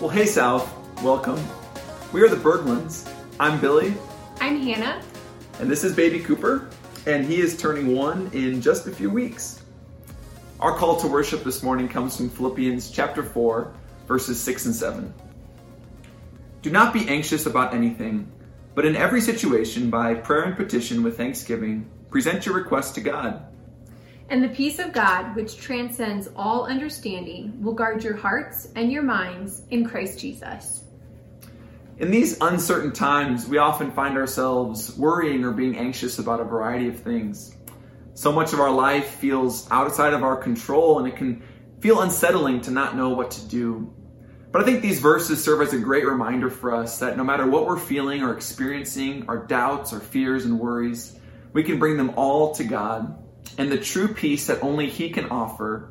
[0.00, 0.70] Well, hey, South.
[1.02, 1.42] Welcome.
[2.12, 3.10] We are the Berglunds.
[3.40, 3.94] I'm Billy,
[4.40, 5.02] I'm Hannah.
[5.60, 6.68] and this is Baby Cooper,
[7.06, 9.62] and he is turning one in just a few weeks.
[10.60, 13.72] Our call to worship this morning comes from Philippians chapter 4,
[14.06, 15.14] verses 6 and 7.
[16.62, 18.30] Do not be anxious about anything,
[18.74, 23.46] but in every situation, by prayer and petition with thanksgiving, present your requests to God.
[24.28, 29.02] And the peace of God, which transcends all understanding, will guard your hearts and your
[29.02, 30.82] minds in Christ Jesus.
[31.98, 36.88] In these uncertain times, we often find ourselves worrying or being anxious about a variety
[36.88, 37.56] of things.
[38.14, 41.42] So much of our life feels outside of our control, and it can
[41.80, 43.94] feel unsettling to not know what to do.
[44.50, 47.46] But I think these verses serve as a great reminder for us that no matter
[47.46, 51.18] what we're feeling or experiencing, our doubts, our fears, and worries,
[51.52, 53.22] we can bring them all to God,
[53.58, 55.90] and the true peace that only He can offer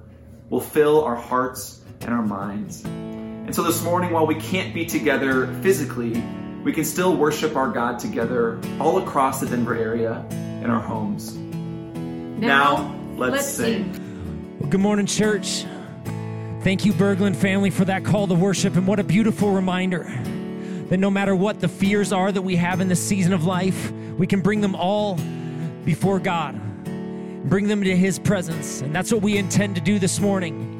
[0.50, 2.84] will fill our hearts and our minds.
[2.86, 6.24] And so this morning, while we can't be together physically,
[6.64, 11.36] we can still worship our God together all across the Denver area in our homes.
[11.36, 14.58] Now, let's sing.
[14.60, 15.66] Well, good morning, church.
[16.62, 18.76] Thank you, Berglund family, for that call to worship.
[18.76, 20.04] And what a beautiful reminder
[20.90, 23.92] that no matter what the fears are that we have in this season of life,
[24.18, 25.20] we can bring them all
[25.86, 26.60] before God,
[27.46, 28.82] bring them to His presence.
[28.82, 30.72] And that's what we intend to do this morning.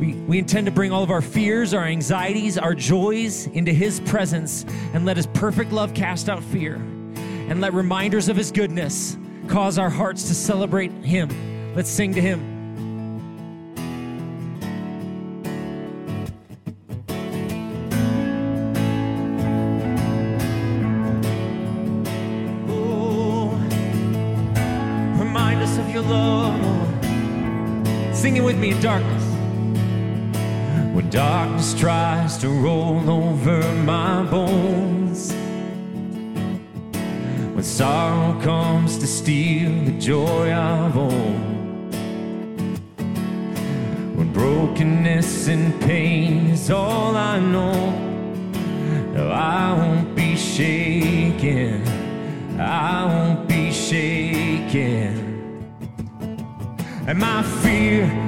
[0.00, 4.00] We, we intend to bring all of our fears, our anxieties, our joys into His
[4.00, 9.16] presence and let His perfect love cast out fear and let reminders of His goodness
[9.48, 11.74] cause our hearts to celebrate Him.
[11.74, 12.57] Let's sing to Him.
[28.80, 29.24] Darkness.
[30.94, 35.32] When darkness tries to roll over my bones,
[37.54, 40.94] when sorrow comes to steal the joy I've
[44.16, 47.90] when brokenness and pain is all I know,
[49.14, 51.86] no, I won't be shaken.
[52.60, 55.28] I won't be shaken.
[57.06, 58.27] And my fear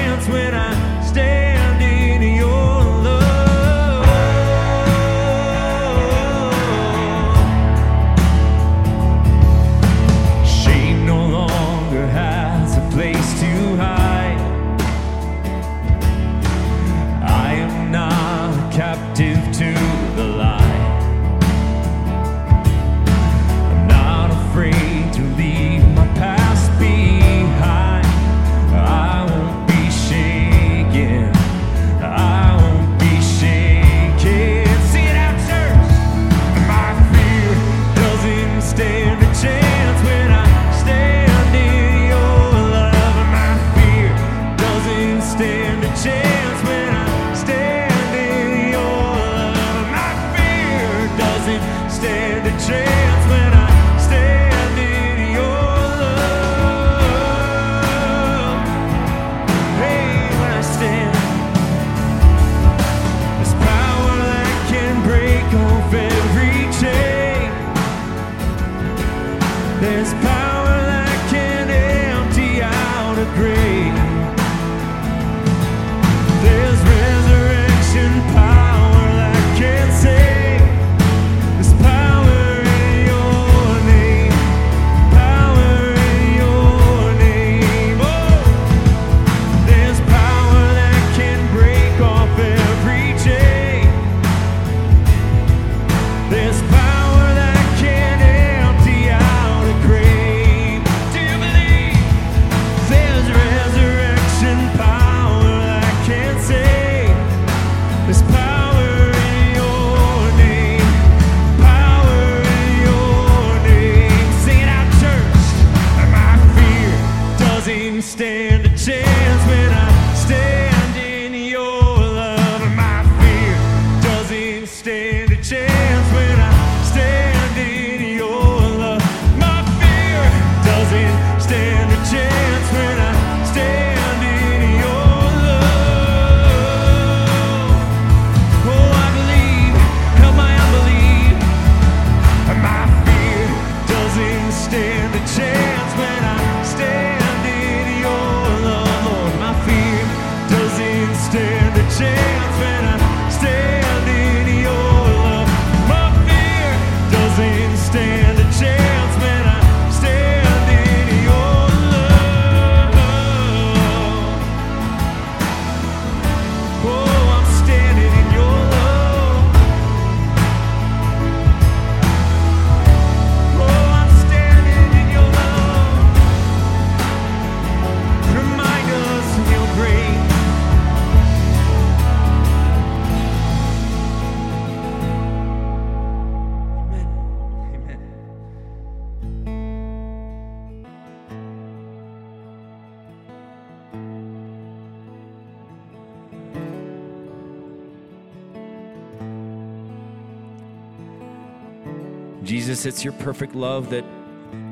[202.81, 204.03] Jesus, it's your perfect love that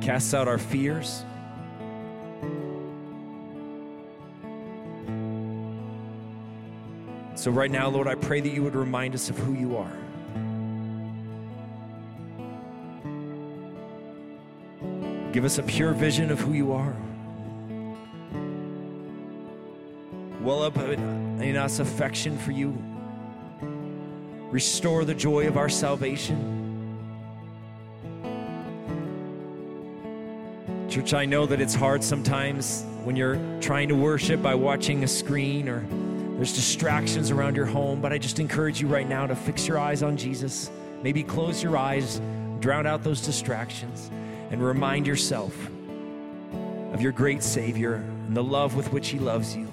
[0.01, 1.23] casts out our fears.
[7.35, 9.95] So, right now, Lord, I pray that you would remind us of who you are.
[15.31, 16.95] Give us a pure vision of who you are.
[20.41, 22.75] Well up in, in us affection for you.
[24.50, 26.58] Restore the joy of our salvation.
[30.89, 35.07] Church, I know that it's hard sometimes when you're trying to worship by watching a
[35.07, 35.86] screen or
[36.36, 39.77] there's distractions around your home, but I just encourage you right now to fix your
[39.77, 40.71] eyes on Jesus.
[41.03, 42.19] Maybe close your eyes,
[42.59, 44.09] drown out those distractions,
[44.50, 45.53] and remind yourself
[46.91, 47.95] of your great Savior
[48.25, 49.71] and the love with which He loves you.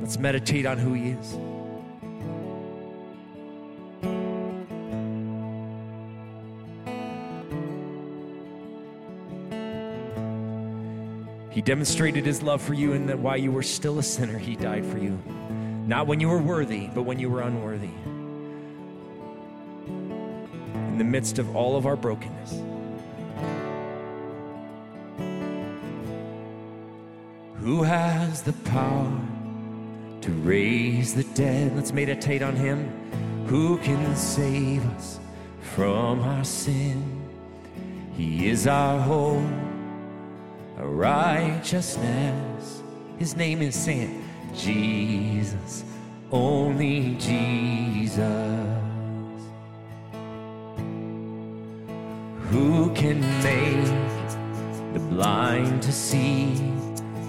[0.00, 1.53] Let's meditate on who He is.
[11.64, 14.84] Demonstrated his love for you and that while you were still a sinner, he died
[14.84, 15.18] for you.
[15.86, 17.90] Not when you were worthy, but when you were unworthy.
[19.86, 22.52] In the midst of all of our brokenness.
[27.60, 29.18] Who has the power
[30.20, 31.74] to raise the dead?
[31.74, 32.90] Let's meditate on him.
[33.46, 35.18] Who can save us
[35.74, 37.22] from our sin?
[38.14, 39.42] He is our hope
[40.82, 42.82] righteousness.
[43.18, 44.22] His name is saying,
[44.54, 45.84] Jesus,
[46.30, 48.20] only Jesus.
[52.50, 56.54] Who can make the blind to see?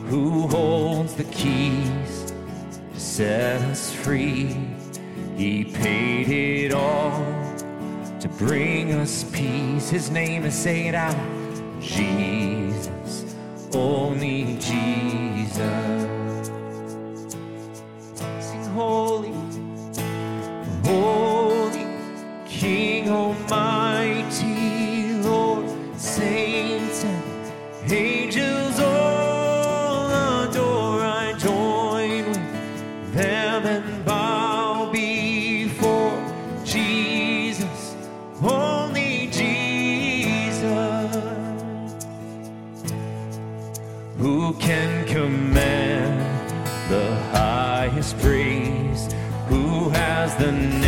[0.07, 2.33] Who holds the keys
[2.93, 4.55] to set us free?
[5.35, 7.25] He paid it all
[8.19, 9.89] to bring us peace.
[9.89, 11.17] His name is saying out,
[11.79, 12.54] Jesus,
[13.75, 15.59] only Jesus.
[18.39, 19.33] Sing holy,
[20.85, 21.34] holy,
[50.37, 50.84] the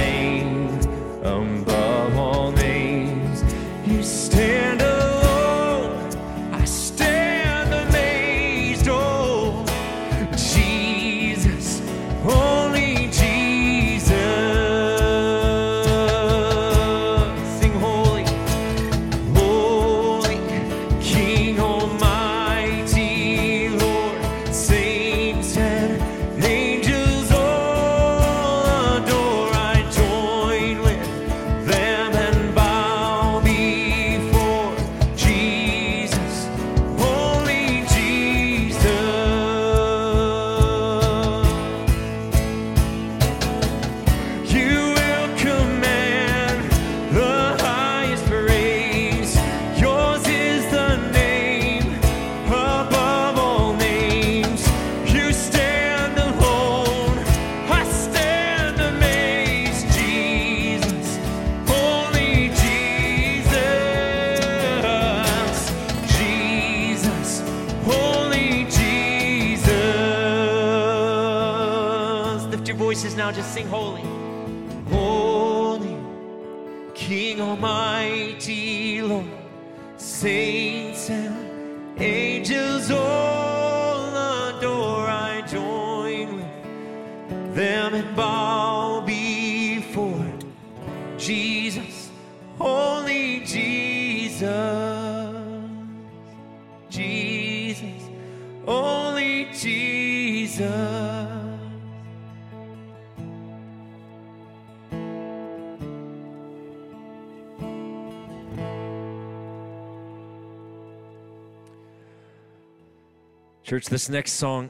[113.68, 114.70] Church, this next song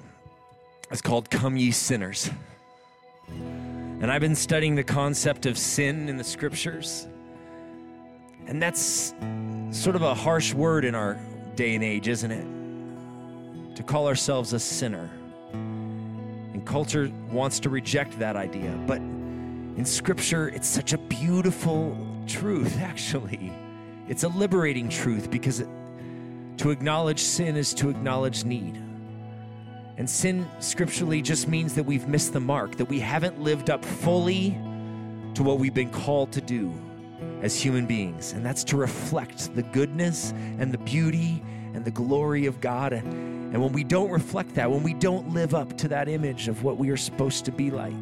[0.89, 2.32] is called Come Ye Sinners.
[3.27, 7.08] And I've been studying the concept of sin in the scriptures.
[8.48, 9.13] And that's
[9.70, 11.20] sort of a harsh word in our
[11.54, 13.75] day and age, isn't it?
[13.75, 15.12] To call ourselves a sinner.
[15.54, 18.72] And culture wants to reject that idea.
[18.88, 23.54] But In Scripture, it's such a beautiful truth, actually.
[24.10, 25.68] It's a liberating truth because it,
[26.58, 28.86] to acknowledge sin is to acknowledge need.
[29.98, 33.84] And sin scripturally just means that we've missed the mark, that we haven't lived up
[33.84, 34.51] fully
[35.34, 36.72] to what we've been called to do
[37.42, 38.34] as human beings.
[38.34, 42.94] And that's to reflect the goodness and the beauty and the glory of God.
[42.94, 46.63] And when we don't reflect that, when we don't live up to that image of
[46.63, 47.94] what we are supposed to be like,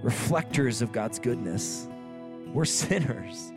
[0.00, 1.88] reflectors of God's goodness,
[2.52, 3.52] we're sinners.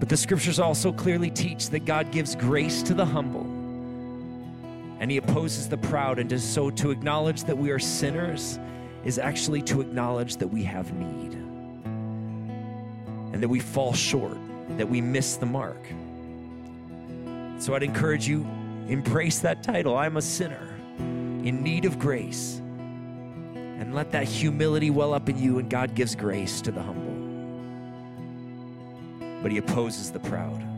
[0.00, 3.55] But the scriptures also clearly teach that God gives grace to the humble
[4.98, 6.18] and he opposes the proud.
[6.18, 8.58] And to, so to acknowledge that we are sinners
[9.04, 11.34] is actually to acknowledge that we have need
[13.32, 14.36] and that we fall short,
[14.78, 15.86] that we miss the mark.
[17.58, 18.46] So I'd encourage you,
[18.88, 19.96] embrace that title.
[19.96, 22.60] I'm a sinner in need of grace.
[23.54, 27.12] And let that humility well up in you, and God gives grace to the humble.
[29.42, 30.75] But He opposes the proud.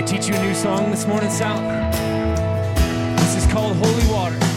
[0.00, 1.60] I teach you a new song this morning, Sal?
[3.18, 4.49] This is called Holy Water.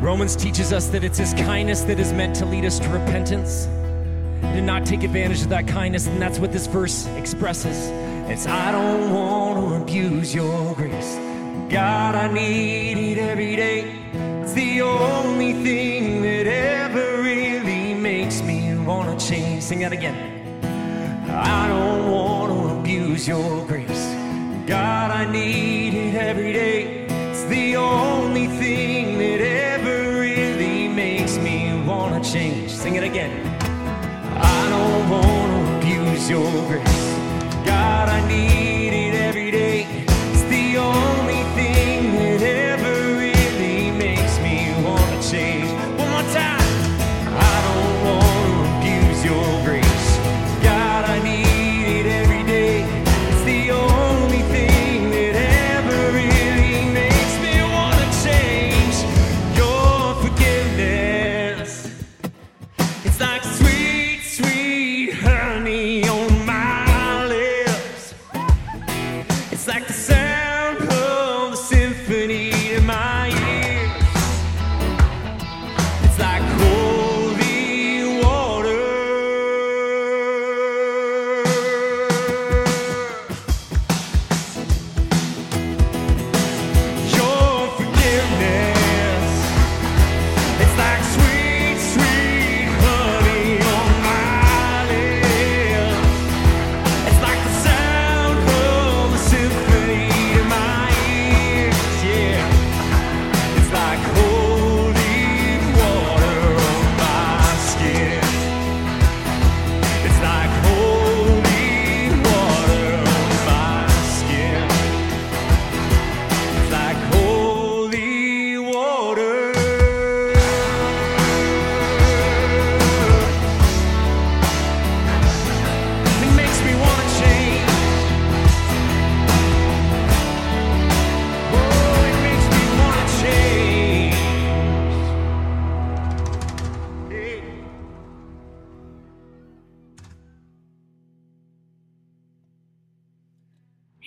[0.00, 3.66] Romans teaches us that it's His kindness that is meant to lead us to repentance.
[4.40, 7.90] To not take advantage of that kindness, and that's what this verse expresses.
[8.30, 11.16] It's I don't want to abuse your grace.
[11.68, 13.94] God, I need it every day.
[14.40, 19.62] It's the only thing that ever really makes me want to change.
[19.62, 20.16] Sing that again.
[21.28, 24.06] I don't want to abuse your grace.
[24.66, 27.06] God, I need it every day.
[27.30, 28.89] It's the only thing
[32.90, 33.46] Sing it again.
[34.42, 36.99] I don't want to abuse your grace.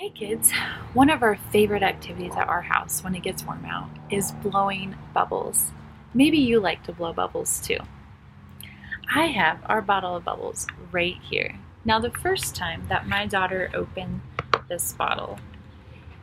[0.04, 0.52] Hey kids,
[0.94, 4.98] one of our favorite activities at our house when it gets warm out is blowing
[5.14, 5.72] bubbles.
[6.14, 7.78] Maybe you like to blow bubbles too.
[9.16, 11.58] I have our bottle of bubbles right here.
[11.86, 14.20] Now, the first time that my daughter opened
[14.68, 15.40] this bottle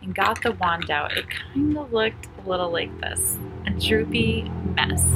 [0.03, 4.43] and got the wand out, it kind of looked a little like this a droopy
[4.77, 5.07] mess.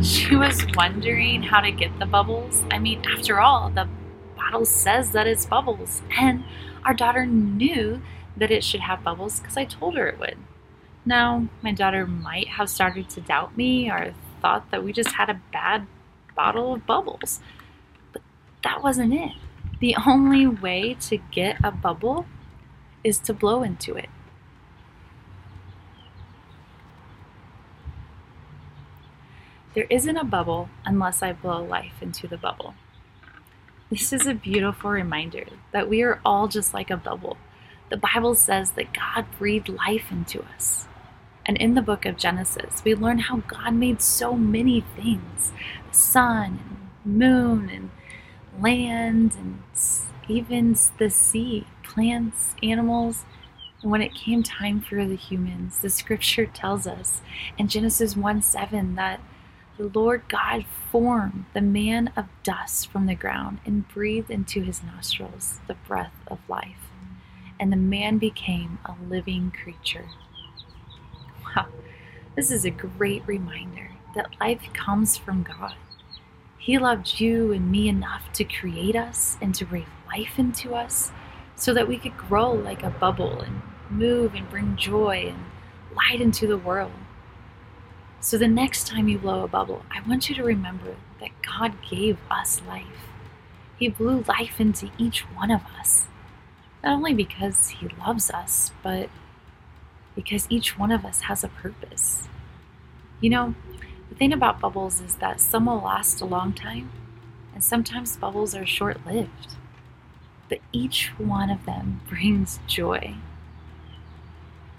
[0.00, 2.62] She was wondering how to get the bubbles.
[2.70, 3.88] I mean, after all, the
[4.36, 6.02] bottle says that it's bubbles.
[6.16, 6.44] And
[6.84, 8.02] Our daughter knew
[8.36, 10.36] that it should have bubbles because I told her it would.
[11.04, 15.30] Now, my daughter might have started to doubt me or thought that we just had
[15.30, 15.86] a bad
[16.34, 17.40] bottle of bubbles.
[18.12, 18.22] But
[18.62, 19.32] that wasn't it.
[19.80, 22.26] The only way to get a bubble
[23.02, 24.08] is to blow into it.
[29.74, 32.74] There isn't a bubble unless I blow life into the bubble.
[33.92, 37.36] This is a beautiful reminder that we are all just like a bubble.
[37.90, 40.86] The Bible says that God breathed life into us.
[41.44, 45.52] And in the book of Genesis, we learn how God made so many things
[45.90, 46.58] sun,
[47.04, 47.90] and moon, and
[48.58, 49.62] land, and
[50.26, 53.26] even the sea, plants, animals.
[53.82, 57.20] And when it came time for the humans, the scripture tells us
[57.58, 59.20] in Genesis 1 7 that
[59.78, 64.82] the Lord God formed the man of dust from the ground and breathed into his
[64.82, 66.90] nostrils the breath of life.
[67.58, 70.06] And the man became a living creature.
[71.44, 71.66] Wow,
[72.36, 75.74] this is a great reminder that life comes from God.
[76.58, 81.10] He loved you and me enough to create us and to breathe life into us
[81.56, 85.44] so that we could grow like a bubble and move and bring joy and
[85.96, 86.92] light into the world.
[88.22, 91.74] So the next time you blow a bubble, I want you to remember that God
[91.90, 93.10] gave us life.
[93.76, 96.06] He blew life into each one of us,
[96.84, 99.10] not only because He loves us, but
[100.14, 102.28] because each one of us has a purpose.
[103.20, 103.54] You know,
[104.08, 106.92] the thing about bubbles is that some will last a long time,
[107.52, 109.56] and sometimes bubbles are short lived.
[110.48, 113.16] But each one of them brings joy.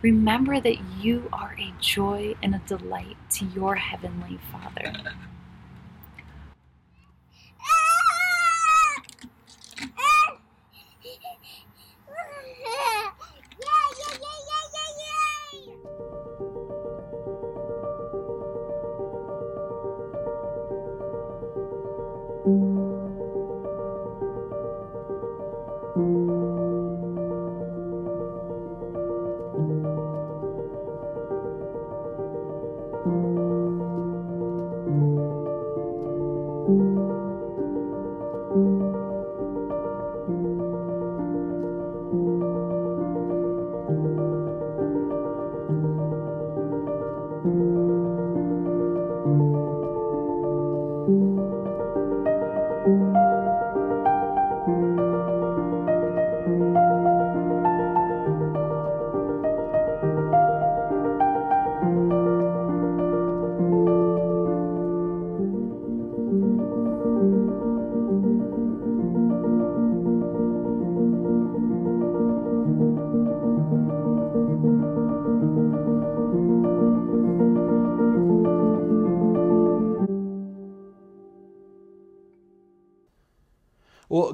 [0.03, 4.93] Remember that you are a joy and a delight to your Heavenly Father.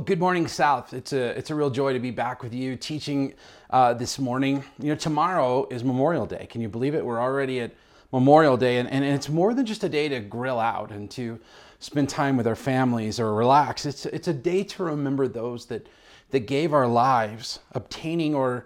[0.10, 0.91] Good morning, South.
[0.91, 3.36] It's a it's a real joy to be back with you teaching
[3.69, 4.63] uh, this morning.
[4.80, 6.48] You know, tomorrow is Memorial Day.
[6.48, 7.06] Can you believe it?
[7.06, 7.76] We're already at
[8.12, 11.39] Memorial Day, and, and it's more than just a day to grill out and to
[11.78, 13.86] spend time with our families or relax.
[13.86, 15.88] It's it's a day to remember those that
[16.32, 18.65] that gave our lives obtaining or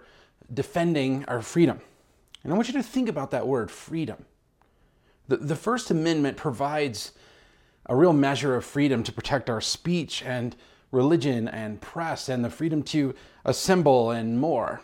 [0.54, 1.78] defending our freedom.
[2.42, 4.24] And I want you to think about that word, freedom.
[5.28, 7.12] The, the First Amendment provides
[7.84, 10.56] a real measure of freedom to protect our speech and
[10.94, 14.80] religion and press and the freedom to assemble and more.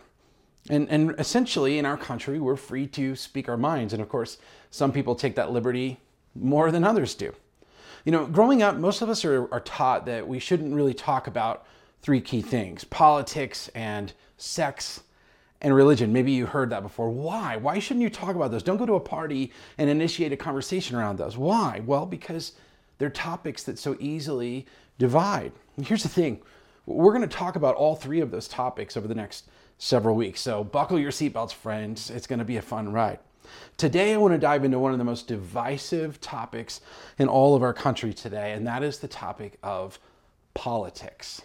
[0.69, 3.93] And, and essentially, in our country, we're free to speak our minds.
[3.93, 4.37] And of course,
[4.69, 5.99] some people take that liberty
[6.35, 7.33] more than others do.
[8.05, 11.27] You know, growing up, most of us are, are taught that we shouldn't really talk
[11.27, 11.65] about
[12.01, 15.01] three key things politics and sex
[15.61, 16.11] and religion.
[16.11, 17.09] Maybe you heard that before.
[17.09, 17.57] Why?
[17.57, 18.63] Why shouldn't you talk about those?
[18.63, 21.37] Don't go to a party and initiate a conversation around those.
[21.37, 21.81] Why?
[21.85, 22.53] Well, because
[22.97, 24.65] they're topics that so easily
[25.01, 25.51] divide.
[25.77, 26.39] And here's the thing
[26.85, 30.41] we're going to talk about all three of those topics over the next several weeks.
[30.41, 32.11] So buckle your seatbelts, friends.
[32.11, 33.19] It's going to be a fun ride.
[33.77, 36.81] Today, I want to dive into one of the most divisive topics
[37.17, 39.99] in all of our country today, and that is the topic of
[40.53, 41.41] politics.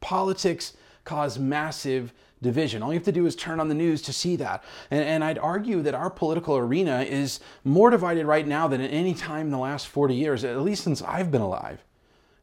[0.00, 2.82] Politics cause massive division.
[2.82, 4.62] All you have to do is turn on the news to see that.
[4.90, 8.92] And, and, I'd argue that our political arena is more divided right now than at
[8.92, 11.82] any time in the last 40 years, at least since I've been alive.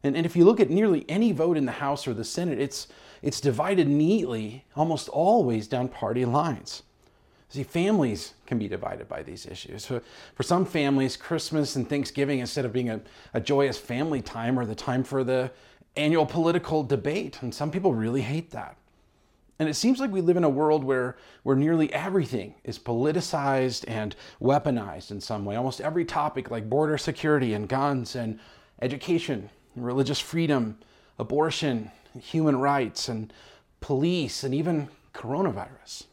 [0.04, 2.60] And, and if you look at nearly any vote in the House or the Senate,
[2.60, 2.88] it's,
[3.22, 6.82] it's divided neatly, almost always down party lines.
[7.50, 9.86] See, families can be divided by these issues.
[9.86, 10.02] For,
[10.34, 13.00] for some families, Christmas and Thanksgiving, instead of being a,
[13.32, 15.50] a joyous family time, are the time for the
[15.96, 17.40] annual political debate.
[17.40, 18.76] And some people really hate that.
[19.58, 23.84] And it seems like we live in a world where, where nearly everything is politicized
[23.88, 25.56] and weaponized in some way.
[25.56, 28.38] Almost every topic, like border security and guns and
[28.82, 29.50] education,
[29.82, 30.78] religious freedom,
[31.18, 33.32] abortion, human rights, and
[33.80, 36.04] police, and even coronavirus.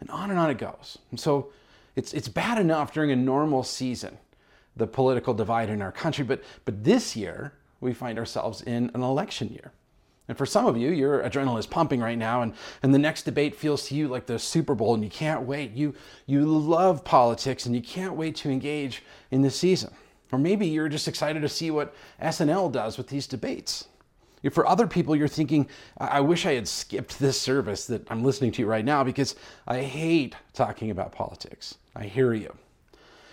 [0.00, 0.98] And on and on it goes.
[1.10, 1.50] And so
[1.96, 4.18] it's, it's bad enough during a normal season,
[4.76, 9.02] the political divide in our country, but, but this year we find ourselves in an
[9.02, 9.72] election year.
[10.26, 13.24] And for some of you, your adrenaline is pumping right now, and, and the next
[13.24, 15.72] debate feels to you like the Super Bowl, and you can't wait.
[15.72, 19.92] You, you love politics, and you can't wait to engage in this season.
[20.34, 23.86] Or maybe you're just excited to see what SNL does with these debates.
[24.50, 28.50] For other people, you're thinking, I wish I had skipped this service that I'm listening
[28.52, 29.36] to right now because
[29.68, 31.76] I hate talking about politics.
[31.94, 32.52] I hear you.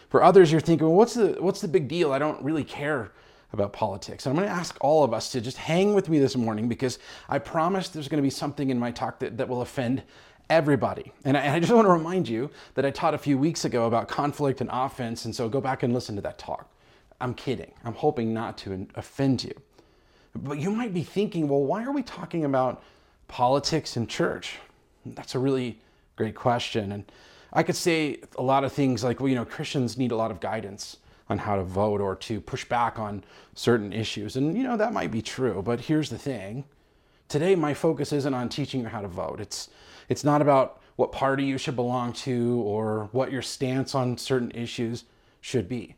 [0.09, 2.13] For others, you're thinking, well, what's the, what's the big deal?
[2.13, 3.11] I don't really care
[3.51, 4.27] about politics.
[4.27, 6.69] And I'm going to ask all of us to just hang with me this morning
[6.69, 10.03] because I promise there's going to be something in my talk that, that will offend
[10.51, 11.11] everybody.
[11.25, 13.65] And I, and I, just want to remind you that I taught a few weeks
[13.65, 15.25] ago about conflict and offense.
[15.25, 16.70] And so go back and listen to that talk.
[17.21, 17.71] I'm kidding.
[17.85, 19.53] I'm hoping not to offend you.
[20.35, 22.83] But you might be thinking, well, why are we talking about
[23.27, 24.57] politics in church?
[25.05, 25.79] That's a really
[26.15, 26.91] great question.
[26.91, 27.11] And
[27.53, 30.31] I could say a lot of things like, well, you know, Christians need a lot
[30.31, 30.97] of guidance
[31.29, 33.23] on how to vote or to push back on
[33.55, 34.35] certain issues.
[34.35, 35.61] And, you know, that might be true.
[35.61, 36.65] But here's the thing
[37.27, 39.39] today, my focus isn't on teaching you how to vote.
[39.39, 39.69] It's,
[40.09, 44.51] it's not about what party you should belong to or what your stance on certain
[44.51, 45.05] issues
[45.41, 45.95] should be.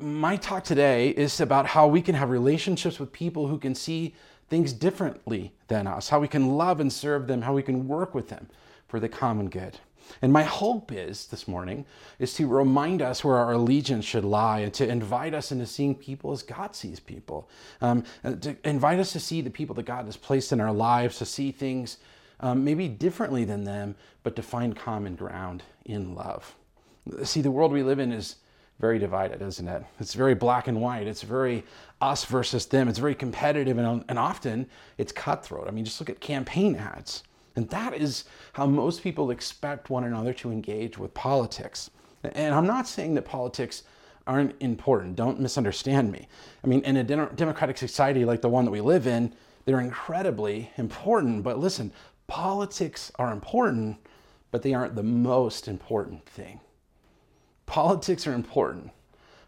[0.00, 4.14] My talk today is about how we can have relationships with people who can see
[4.48, 8.14] things differently than us, how we can love and serve them, how we can work
[8.14, 8.48] with them
[8.88, 9.78] for the common good.
[10.22, 11.84] And my hope is this morning
[12.18, 15.94] is to remind us where our allegiance should lie and to invite us into seeing
[15.94, 17.48] people as God sees people.
[17.82, 21.18] Um, to invite us to see the people that God has placed in our lives,
[21.18, 21.98] to see things
[22.40, 26.54] um, maybe differently than them, but to find common ground in love.
[27.22, 28.36] See, the world we live in is
[28.80, 29.82] very divided, isn't it?
[29.98, 31.06] It's very black and white.
[31.06, 31.64] It's very
[32.00, 32.88] us versus them.
[32.88, 34.66] It's very competitive, and, um, and often
[34.98, 35.66] it's cutthroat.
[35.66, 37.24] I mean, just look at campaign ads.
[37.56, 41.90] And that is how most people expect one another to engage with politics.
[42.22, 43.82] And I'm not saying that politics
[44.28, 45.16] aren't important.
[45.16, 46.28] Don't misunderstand me.
[46.62, 50.70] I mean, in a democratic society like the one that we live in, they're incredibly
[50.76, 51.42] important.
[51.42, 51.92] But listen,
[52.28, 53.96] politics are important,
[54.52, 56.60] but they aren't the most important thing.
[57.68, 58.90] Politics are important,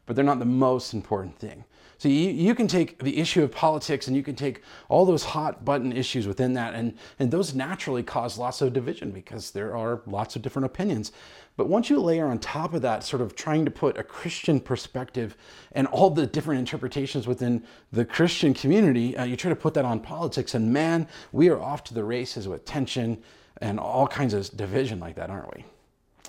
[0.04, 1.64] but they're not the most important thing.
[1.96, 5.24] So you, you can take the issue of politics and you can take all those
[5.24, 9.74] hot button issues within that, and, and those naturally cause lots of division because there
[9.74, 11.12] are lots of different opinions.
[11.56, 14.60] But once you layer on top of that, sort of trying to put a Christian
[14.60, 15.36] perspective
[15.72, 19.86] and all the different interpretations within the Christian community, uh, you try to put that
[19.86, 23.22] on politics, and man, we are off to the races with tension
[23.62, 25.64] and all kinds of division like that, aren't we?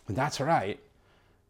[0.07, 0.79] And that's right.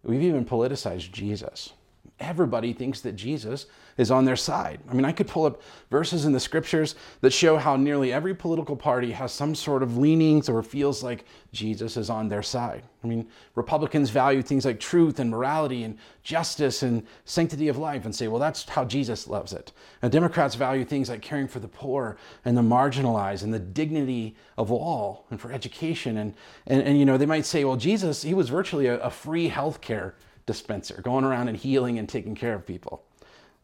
[0.04, 1.74] We've even politicized Jesus
[2.22, 3.66] everybody thinks that Jesus
[3.98, 4.80] is on their side.
[4.90, 8.34] I mean, I could pull up verses in the scriptures that show how nearly every
[8.34, 12.84] political party has some sort of leanings or feels like Jesus is on their side.
[13.04, 18.06] I mean, Republicans value things like truth and morality and justice and sanctity of life
[18.06, 19.72] and say, well, that's how Jesus loves it.
[20.02, 24.36] And Democrats value things like caring for the poor and the marginalized and the dignity
[24.58, 26.18] of all and for education.
[26.18, 26.36] And,
[26.68, 29.48] and, and you know, they might say, well, Jesus, he was virtually a, a free
[29.48, 33.04] health care dispenser, going around and healing and taking care of people.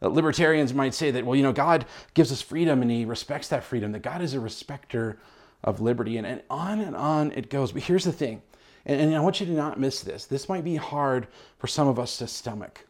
[0.00, 3.48] Uh, libertarians might say that, well, you know, God gives us freedom and he respects
[3.48, 5.18] that freedom, that God is a respecter
[5.64, 7.72] of liberty, and, and on and on it goes.
[7.72, 8.42] But here's the thing,
[8.86, 10.24] and, and I want you to not miss this.
[10.24, 11.26] This might be hard
[11.58, 12.86] for some of us to stomach.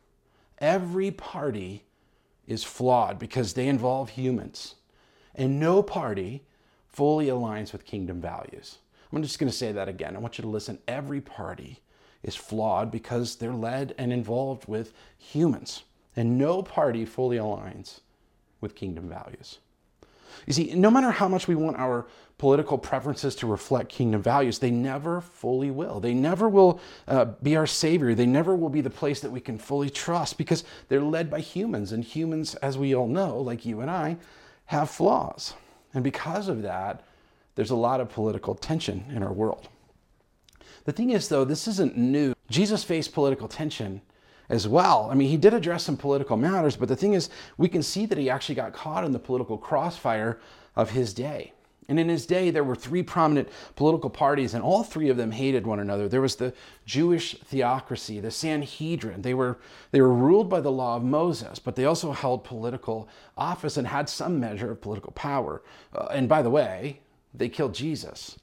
[0.59, 1.85] Every party
[2.47, 4.75] is flawed because they involve humans,
[5.35, 6.45] and no party
[6.89, 8.79] fully aligns with kingdom values.
[9.13, 10.15] I'm just going to say that again.
[10.15, 10.79] I want you to listen.
[10.87, 11.81] Every party
[12.23, 15.83] is flawed because they're led and involved with humans.
[16.17, 18.01] And no party fully aligns
[18.61, 19.59] with kingdom values.
[20.47, 22.07] You see, no matter how much we want our
[22.39, 26.01] political preferences to reflect kingdom values, they never fully will.
[26.01, 28.15] They never will uh, be our savior.
[28.15, 31.41] They never will be the place that we can fully trust because they're led by
[31.41, 31.93] humans.
[31.93, 34.17] And humans, as we all know, like you and I,
[34.67, 35.55] have flaws.
[35.95, 37.05] And because of that,
[37.57, 39.69] there's a lot of political tension in our world.
[40.89, 42.35] The thing is, though, this isn't new.
[42.49, 44.01] Jesus faced political tension
[44.49, 45.11] as well.
[45.13, 48.07] I mean, he did address some political matters, but the thing is, we can see
[48.07, 50.41] that he actually got caught in the political crossfire
[50.77, 51.53] of his day.
[51.91, 55.31] And in his day, there were three prominent political parties, and all three of them
[55.31, 56.09] hated one another.
[56.09, 56.55] There was the
[56.87, 59.21] Jewish theocracy, the Sanhedrin.
[59.21, 59.59] They were,
[59.91, 63.89] they were ruled by the law of Moses, but they also held political office and
[63.89, 65.61] had some measure of political power.
[65.95, 67.01] Uh, and by the way,
[67.35, 68.39] they killed Jesus.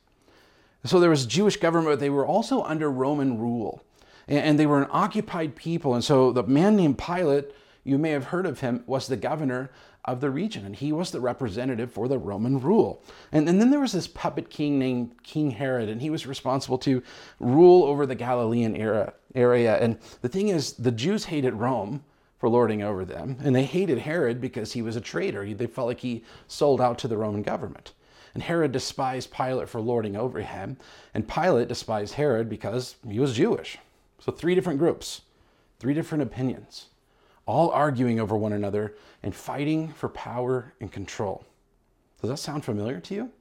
[0.86, 3.84] So there was Jewish government, but they were also under Roman rule.
[4.28, 5.94] And, they were an occupied people.
[5.94, 7.52] And so the man named Pilate,
[7.84, 9.70] you may have heard of him, was the governor
[10.04, 10.66] of the region.
[10.66, 13.04] And he was the representative for the Roman rule.
[13.32, 16.78] And, and then there was this puppet king named King Herod, and he was responsible
[16.80, 17.04] to
[17.40, 19.78] rule over the Galilean era, area.
[19.78, 22.04] And the thing is, the Jews hated Rome
[22.40, 25.52] for lording over them, and they hated Herod because he was a traitor.
[25.54, 27.94] They felt like he sold out to the Roman government.
[28.36, 30.78] And Herod despised Pilate for lording over him,
[31.14, 33.80] and Pilate despised Herod because he was Jewish.
[34.20, 35.22] So, three different groups,
[35.80, 36.88] three different opinions,
[37.46, 38.94] all arguing over one another
[39.24, 41.46] and fighting for power and control.
[42.22, 43.32] Does that sound familiar to you?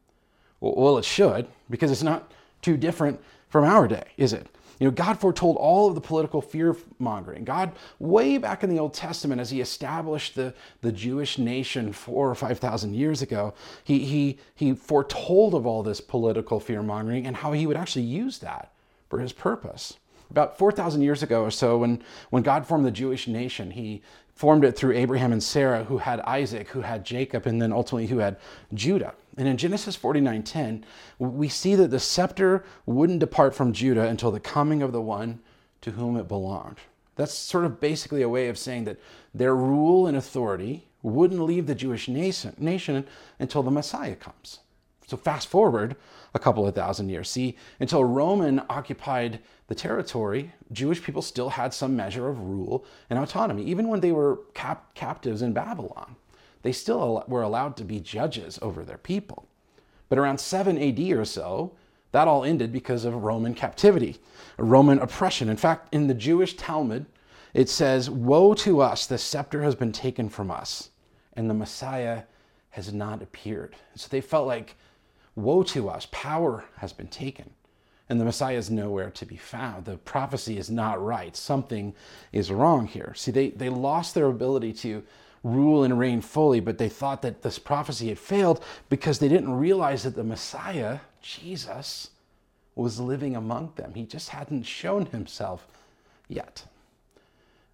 [0.61, 3.21] Well, it should, because it's not too different
[3.55, 4.49] from our day, is it?
[4.81, 7.45] You know, God foretold all of the political fear mongering.
[7.45, 12.29] God, way back in the Old Testament, as He established the, the Jewish nation four
[12.29, 17.37] or 5,000 years ago, he, he, he foretold of all this political fear mongering and
[17.37, 18.73] how He would actually use that
[19.09, 19.99] for His purpose.
[20.31, 24.03] About 4,000 years ago or so, when, when God formed the Jewish nation, He
[24.35, 28.09] formed it through Abraham and Sarah, who had Isaac, who had Jacob, and then ultimately
[28.09, 28.37] who had
[28.75, 29.15] Judah.
[29.37, 30.85] And in Genesis 49:10,
[31.19, 35.41] we see that the scepter wouldn't depart from Judah until the coming of the one
[35.81, 36.79] to whom it belonged.
[37.17, 39.01] That's sort of basically a way of saying that
[39.33, 43.07] their rule and authority wouldn't leave the Jewish nation,
[43.39, 44.61] until the Messiah comes.
[45.07, 45.97] So fast forward
[46.33, 47.29] a couple of thousand years.
[47.29, 53.19] See, until Roman occupied the territory, Jewish people still had some measure of rule and
[53.19, 53.65] autonomy.
[53.65, 56.17] Even when they were cap- captives in Babylon,
[56.65, 59.47] they still were allowed to be judges over their people.
[60.09, 61.73] But around 7 AD or so,
[62.11, 64.17] that all ended because of Roman captivity,
[64.57, 65.49] Roman oppression.
[65.49, 67.07] In fact, in the Jewish Talmud,
[67.53, 70.91] it says, Woe to us, the scepter has been taken from us,
[71.35, 72.23] and the Messiah
[72.71, 73.77] has not appeared.
[73.95, 74.75] So they felt like,
[75.37, 77.51] Woe to us, power has been taken
[78.09, 79.87] and the Messiah is nowhere to be found.
[79.87, 81.35] The prophecy is not right.
[81.35, 81.95] Something
[82.33, 83.15] is wrong here.
[83.17, 85.03] See, they, they lost their ability to
[85.45, 89.55] rule and reign fully, but they thought that this prophecy had failed because they didn't
[89.55, 92.11] realize that the Messiah, Jesus,
[92.75, 93.93] was living among them.
[93.95, 95.69] He just hadn't shown himself
[96.27, 96.65] yet.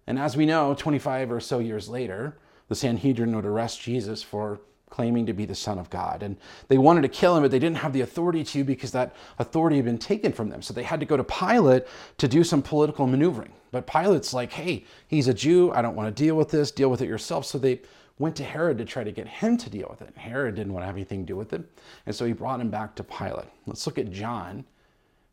[0.05, 4.59] And as we know, 25 or so years later, the Sanhedrin would arrest Jesus for
[4.91, 6.21] claiming to be the Son of God.
[6.21, 9.15] And they wanted to kill him, but they didn't have the authority to because that
[9.39, 10.61] authority had been taken from them.
[10.61, 13.53] So they had to go to Pilate to do some political maneuvering.
[13.71, 15.71] But Pilate's like, hey, he's a Jew.
[15.71, 16.69] I don't want to deal with this.
[16.69, 17.45] Deal with it yourself.
[17.45, 17.81] So they
[18.19, 20.15] went to Herod to try to get him to deal with it.
[20.15, 21.63] Herod didn't want to have anything to do with it.
[22.05, 23.47] And so he brought him back to Pilate.
[23.65, 24.65] Let's look at John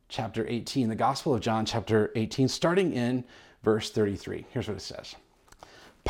[0.09, 3.25] chapter 18, the Gospel of John chapter 18, starting in
[3.63, 4.47] verse 33.
[4.51, 5.17] Here's what it says.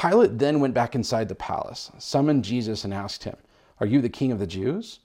[0.01, 3.37] Pilate then went back inside the palace, summoned Jesus, and asked him,
[3.81, 5.01] Are you the king of the Jews?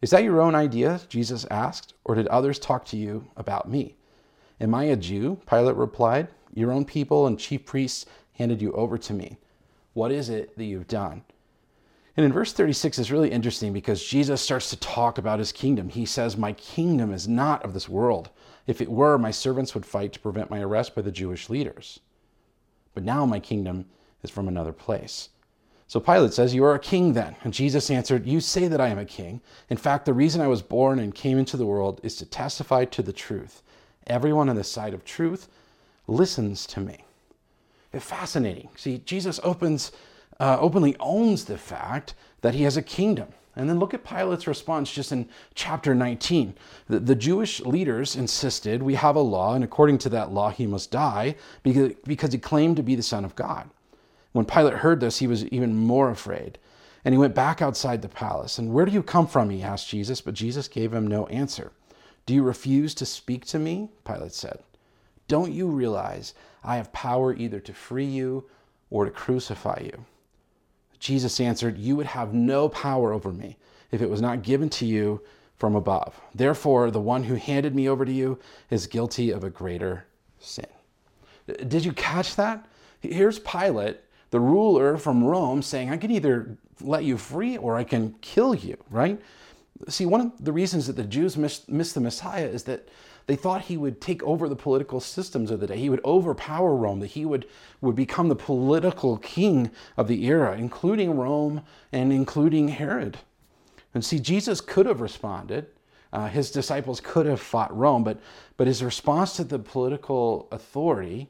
[0.00, 1.00] Is that your own idea?
[1.08, 3.96] Jesus asked, or did others talk to you about me?
[4.60, 5.40] Am I a Jew?
[5.50, 6.28] Pilate replied.
[6.54, 9.38] Your own people and chief priests handed you over to me.
[9.92, 11.24] What is it that you've done?
[12.16, 15.88] And in verse 36 is really interesting because Jesus starts to talk about his kingdom.
[15.88, 18.30] He says, My kingdom is not of this world.
[18.68, 21.98] If it were, my servants would fight to prevent my arrest by the Jewish leaders.
[22.94, 23.86] But now my kingdom
[24.22, 25.28] is from another place.
[25.86, 27.34] So Pilate says, You are a king then.
[27.42, 29.40] And Jesus answered, You say that I am a king.
[29.70, 32.84] In fact, the reason I was born and came into the world is to testify
[32.84, 33.62] to the truth.
[34.06, 35.48] Everyone on the side of truth
[36.06, 37.04] listens to me.
[37.92, 38.68] It's fascinating.
[38.76, 39.92] See, Jesus opens,
[40.38, 43.28] uh, openly owns the fact that he has a kingdom.
[43.56, 46.54] And then look at Pilate's response just in chapter 19.
[46.88, 50.66] The, the, Jewish leaders insisted we have a law, and according to that law, he
[50.66, 53.68] must die because, because he claimed to be the Son of God.
[54.38, 56.60] When Pilate heard this, he was even more afraid.
[57.04, 58.56] And he went back outside the palace.
[58.56, 59.50] And where do you come from?
[59.50, 61.72] He asked Jesus, but Jesus gave him no answer.
[62.24, 63.88] Do you refuse to speak to me?
[64.04, 64.60] Pilate said.
[65.26, 68.44] Don't you realize I have power either to free you
[68.90, 70.04] or to crucify you?
[71.00, 73.56] Jesus answered, You would have no power over me
[73.90, 75.20] if it was not given to you
[75.56, 76.14] from above.
[76.32, 78.38] Therefore, the one who handed me over to you
[78.70, 80.06] is guilty of a greater
[80.38, 80.68] sin.
[81.66, 82.64] Did you catch that?
[83.00, 87.84] Here's Pilate the ruler from Rome saying, I can either let you free or I
[87.84, 89.20] can kill you, right?
[89.88, 92.88] See, one of the reasons that the Jews missed, missed, the Messiah is that
[93.26, 95.76] they thought he would take over the political systems of the day.
[95.76, 97.46] He would overpower Rome, that he would,
[97.80, 101.62] would become the political king of the era, including Rome
[101.92, 103.18] and including Herod.
[103.94, 105.66] And see, Jesus could have responded.
[106.12, 108.18] Uh, his disciples could have fought Rome, but,
[108.56, 111.28] but his response to the political authority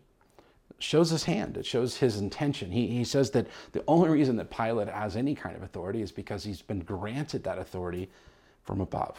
[0.78, 1.56] shows his hand.
[1.56, 2.70] It shows his intention.
[2.70, 6.12] He, he says that the only reason that Pilate has any kind of authority is
[6.12, 8.08] because he's been granted that authority
[8.64, 9.16] from above.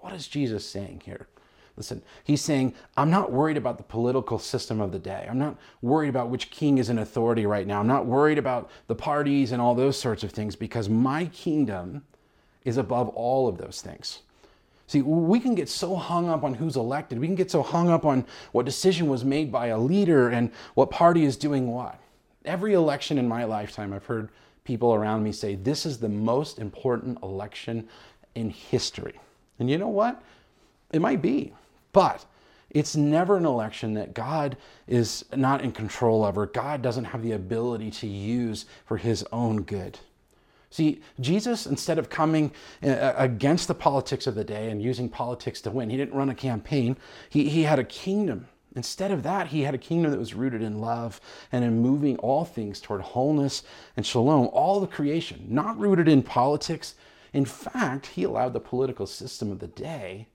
[0.00, 1.28] What is Jesus saying here?
[1.76, 5.26] Listen, he's saying, I'm not worried about the political system of the day.
[5.30, 7.80] I'm not worried about which king is in authority right now.
[7.80, 12.04] I'm not worried about the parties and all those sorts of things because my kingdom
[12.64, 14.20] is above all of those things.
[14.92, 17.18] See, we can get so hung up on who's elected.
[17.18, 20.50] We can get so hung up on what decision was made by a leader and
[20.74, 21.98] what party is doing what.
[22.44, 24.28] Every election in my lifetime, I've heard
[24.64, 27.88] people around me say, this is the most important election
[28.34, 29.18] in history.
[29.58, 30.22] And you know what?
[30.92, 31.54] It might be,
[31.94, 32.26] but
[32.68, 37.22] it's never an election that God is not in control of or God doesn't have
[37.22, 39.98] the ability to use for his own good.
[40.72, 42.50] See, Jesus, instead of coming
[42.82, 46.30] uh, against the politics of the day and using politics to win, he didn't run
[46.30, 46.96] a campaign.
[47.28, 48.48] He, he had a kingdom.
[48.74, 51.20] Instead of that, he had a kingdom that was rooted in love
[51.52, 53.64] and in moving all things toward wholeness
[53.98, 56.94] and shalom, all the creation, not rooted in politics.
[57.34, 60.28] In fact, he allowed the political system of the day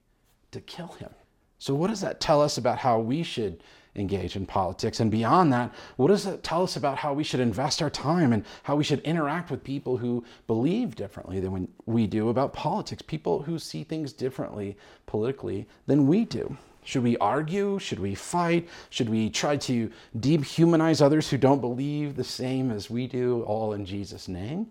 [0.52, 1.10] to kill him.
[1.58, 3.64] So, what does that tell us about how we should
[3.98, 5.00] engage in politics?
[5.00, 8.34] And beyond that, what does that tell us about how we should invest our time
[8.34, 13.02] and how we should interact with people who believe differently than we do about politics,
[13.02, 16.58] people who see things differently politically than we do?
[16.84, 17.80] Should we argue?
[17.80, 18.70] Should we fight?
[18.90, 23.74] Should we try to dehumanize others who don't believe the same as we do, all
[23.74, 24.68] in Jesus' name?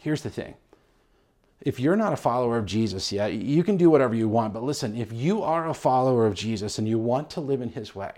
[0.00, 0.54] Here's the thing
[1.62, 4.52] if you're not a follower of Jesus yet, you can do whatever you want.
[4.52, 7.70] But listen, if you are a follower of Jesus and you want to live in
[7.70, 8.12] his way,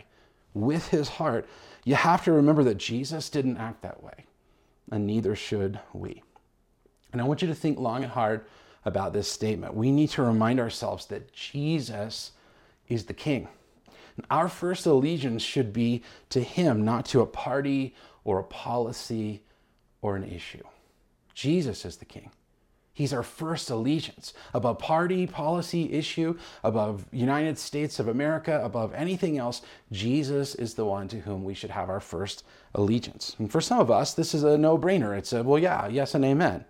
[0.54, 1.48] with his heart,
[1.84, 4.26] you have to remember that Jesus didn't act that way,
[4.90, 6.22] and neither should we.
[7.12, 8.44] And I want you to think long and hard
[8.84, 9.74] about this statement.
[9.74, 12.32] We need to remind ourselves that Jesus
[12.88, 13.48] is the king.
[14.16, 17.94] And Our first allegiance should be to him, not to a party
[18.24, 19.42] or a policy
[20.02, 20.62] or an issue.
[21.34, 22.30] Jesus is the king.
[23.00, 29.38] He's our first allegiance above party, policy, issue, above United States of America, above anything
[29.38, 29.62] else.
[29.90, 32.44] Jesus is the one to whom we should have our first
[32.74, 33.36] allegiance.
[33.38, 35.16] And for some of us, this is a no brainer.
[35.16, 36.66] It's a, well, yeah, yes, and amen.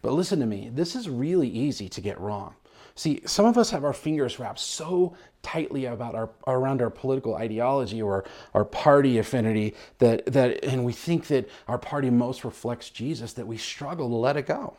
[0.00, 2.54] But listen to me, this is really easy to get wrong.
[2.94, 7.34] See, some of us have our fingers wrapped so tightly about our around our political
[7.34, 8.24] ideology or
[8.54, 13.46] our party affinity that that and we think that our party most reflects Jesus that
[13.46, 14.78] we struggle to let it go.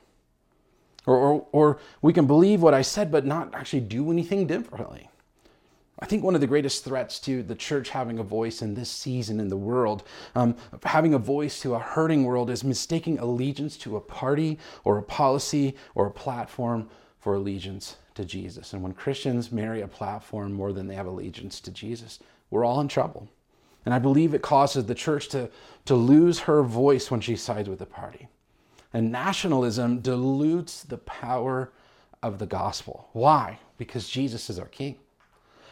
[1.06, 5.10] Or, or, or we can believe what I said, but not actually do anything differently.
[5.99, 8.89] I think one of the greatest threats to the church having a voice in this
[8.89, 10.03] season in the world,
[10.36, 14.97] um, having a voice to a hurting world, is mistaking allegiance to a party or
[14.97, 16.89] a policy or a platform
[17.20, 18.74] for allegiance to Jesus.
[18.74, 22.82] And when Christians marry a platform more than they have allegiance to Jesus, we're all
[22.82, 23.30] in trouble.
[23.86, 25.49] And I believe it causes the church to,
[25.86, 28.28] to lose her voice when she sides with the party.
[28.96, 31.70] And nationalism dilutes the power
[32.24, 33.10] of the gospel.
[33.12, 33.60] Why?
[33.78, 34.96] Because Jesus is our king.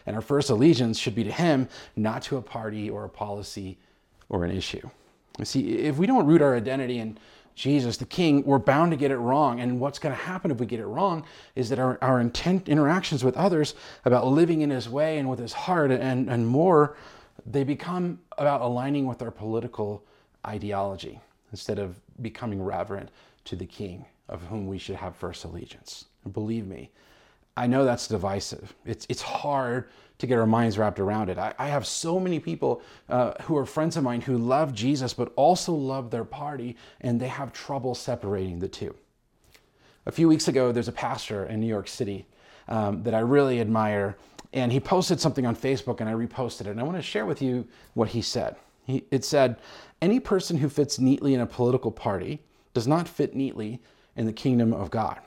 [0.06, 3.78] And our first allegiance should be to him, not to a party or a policy
[4.28, 4.90] or an issue.
[5.40, 7.18] You see, if we don't root our identity in
[7.56, 9.62] Jesus, the king, we're bound to get it wrong.
[9.62, 11.24] And what's going to happen if we get it wrong
[11.56, 15.40] is that our, our intent interactions with others about living in his way and with
[15.40, 16.98] his heart and, and more,
[17.46, 20.04] they become about aligning with our political
[20.46, 21.22] ideology
[21.54, 23.10] instead of becoming reverent
[23.46, 26.06] to the king of whom we should have first allegiance.
[26.26, 26.90] And believe me,
[27.56, 28.74] I know that's divisive.
[28.86, 29.88] It's, it's hard
[30.18, 31.38] to get our minds wrapped around it.
[31.38, 35.14] I, I have so many people uh, who are friends of mine who love Jesus,
[35.14, 38.96] but also love their party, and they have trouble separating the two.
[40.08, 42.26] A few weeks ago, there's a pastor in New York City
[42.68, 44.18] um, that I really admire,
[44.52, 46.68] and he posted something on Facebook, and I reposted it.
[46.68, 48.56] And I want to share with you what he said.
[48.86, 49.58] He, it said,
[50.02, 52.42] Any person who fits neatly in a political party
[52.74, 53.82] does not fit neatly
[54.16, 55.20] in the kingdom of God.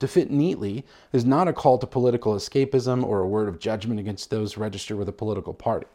[0.00, 4.00] To fit neatly is not a call to political escapism or a word of judgment
[4.00, 5.86] against those registered with a political party.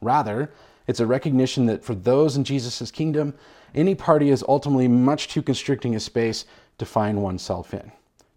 [0.00, 0.50] Rather,
[0.86, 3.34] it's a recognition that for those in Jesus' kingdom,
[3.74, 6.44] any party is ultimately much too constricting a space
[6.78, 7.92] to find oneself in.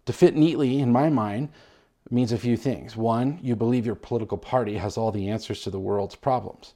[0.06, 1.48] To fit neatly, in my mind,
[2.10, 2.96] means a few things.
[2.96, 6.74] One, you believe your political party has all the answers to the world's problems.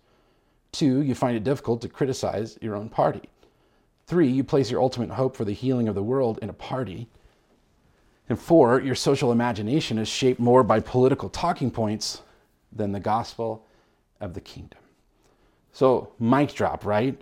[0.72, 3.28] Two, you find it difficult to criticize your own party.
[4.06, 7.08] Three, you place your ultimate hope for the healing of the world in a party.
[8.28, 12.22] And four, your social imagination is shaped more by political talking points
[12.72, 13.66] than the gospel
[14.20, 14.78] of the kingdom.
[15.72, 17.20] So, mic drop, right?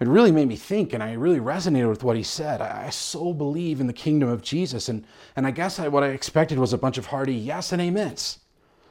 [0.00, 2.60] It really made me think, and I really resonated with what he said.
[2.60, 6.04] I, I so believe in the kingdom of Jesus, and, and I guess I, what
[6.04, 8.38] I expected was a bunch of hearty yes and amens.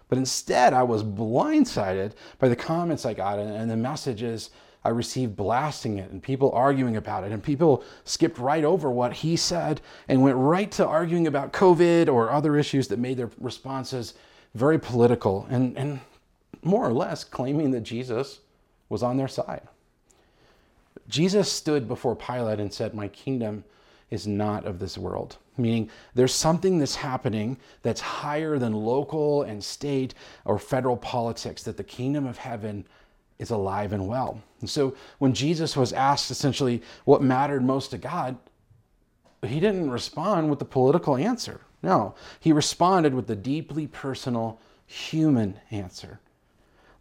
[0.10, 4.50] But instead, I was blindsided by the comments I got and, the messages
[4.86, 7.32] I received blasting it and people arguing about it.
[7.34, 12.08] And people skipped right over what he said and went right to arguing about COVID
[12.08, 14.14] or other issues that made their responses
[14.56, 16.00] very political, and, and
[16.64, 18.40] more or less claiming that Jesus
[18.90, 19.68] was on their side.
[21.08, 23.64] Jesus stood before Pilate and said, My kingdom
[24.10, 25.38] is not of this world.
[25.58, 30.14] Meaning, there's something that's happening that's higher than local and state
[30.46, 32.86] or federal politics, that the kingdom of heaven
[33.40, 34.42] is alive and well.
[34.62, 38.38] And so, when Jesus was asked essentially what mattered most to God,
[39.46, 41.62] he didn't respond with the political answer.
[41.84, 46.20] No, he responded with the deeply personal human answer.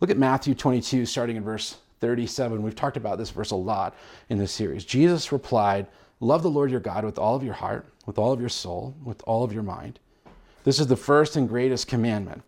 [0.00, 2.62] Look at Matthew 22, starting in verse 37.
[2.62, 3.94] We've talked about this verse a lot
[4.28, 4.84] in this series.
[4.84, 5.86] Jesus replied,
[6.20, 8.94] Love the Lord your God with all of your heart, with all of your soul,
[9.04, 9.98] with all of your mind.
[10.64, 12.42] This is the first and greatest commandment.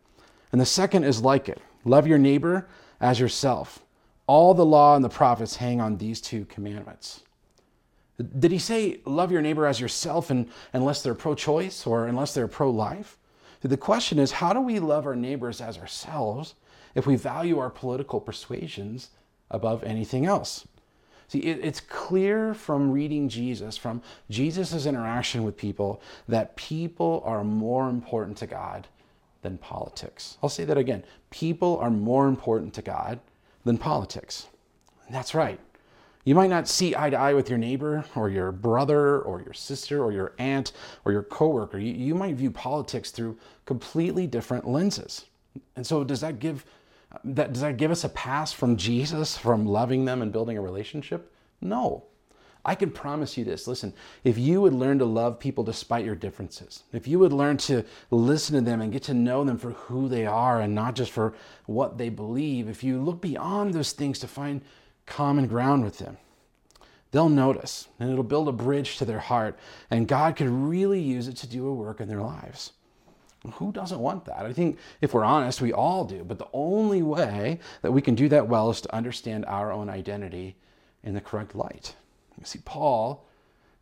[0.53, 2.69] And the second is like it love your neighbor
[3.01, 3.81] as yourself.
[4.27, 7.23] All the law and the prophets hang on these two commandments.
[8.39, 12.35] Did he say love your neighbor as yourself and, unless they're pro choice or unless
[12.35, 13.17] they're pro life?
[13.61, 16.55] The question is how do we love our neighbors as ourselves
[16.95, 19.11] if we value our political persuasions
[19.51, 20.67] above anything else?
[21.29, 27.45] See, it, it's clear from reading Jesus, from Jesus' interaction with people, that people are
[27.45, 28.89] more important to God
[29.43, 30.39] than politics.
[30.43, 31.05] I'll say that again.
[31.31, 33.21] People are more important to God
[33.65, 34.49] than politics.
[35.07, 35.61] And that's right.
[36.25, 39.55] You might not see eye to eye with your neighbor or your brother or your
[39.55, 40.73] sister or your aunt
[41.05, 41.79] or your coworker.
[41.79, 45.27] You, you might view politics through completely different lenses.
[45.77, 46.67] And so does that give
[47.25, 50.63] that does that give us a pass from Jesus from loving them and building a
[50.63, 51.33] relationship?
[51.61, 52.05] No.
[52.65, 53.67] I can promise you this.
[53.67, 53.95] Listen,
[54.25, 57.85] if you would learn to love people despite your differences, if you would learn to
[58.11, 61.11] listen to them and get to know them for who they are and not just
[61.11, 61.35] for
[61.65, 64.61] what they believe, if you look beyond those things to find
[65.07, 66.19] common ground with them,
[67.11, 69.59] they'll notice and it'll build a bridge to their heart,
[69.91, 72.73] and God could really use it to do a work in their lives.
[73.55, 74.41] Who doesn't want that?
[74.41, 76.25] I think if we're honest, we all do.
[76.25, 79.89] But the only way that we can do that well is to understand our own
[79.89, 80.57] identity
[81.05, 81.95] in the correct light.
[82.39, 83.25] You see, Paul,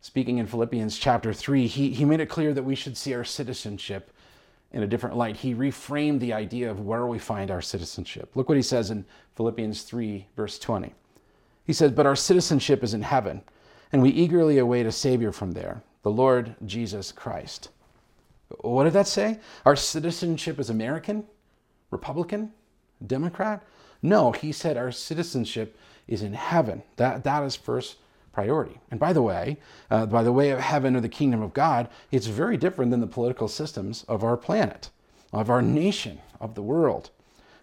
[0.01, 3.23] speaking in Philippians chapter 3, he, he made it clear that we should see our
[3.23, 4.11] citizenship
[4.71, 5.37] in a different light.
[5.37, 8.35] He reframed the idea of where we find our citizenship.
[8.35, 9.05] Look what he says in
[9.35, 10.93] Philippians 3, verse 20.
[11.65, 13.41] He says, But our citizenship is in heaven,
[13.91, 17.69] and we eagerly await a Savior from there, the Lord Jesus Christ.
[18.61, 19.39] What did that say?
[19.65, 21.25] Our citizenship is American,
[21.91, 22.53] Republican,
[23.05, 23.63] Democrat?
[24.01, 25.77] No, he said our citizenship
[26.07, 26.83] is in heaven.
[26.95, 27.97] That, that is first
[28.31, 28.79] priority.
[28.91, 29.57] And by the way,
[29.89, 33.01] uh, by the way of heaven or the kingdom of God, it's very different than
[33.01, 34.91] the political systems of our planet,
[35.33, 37.09] of our nation, of the world.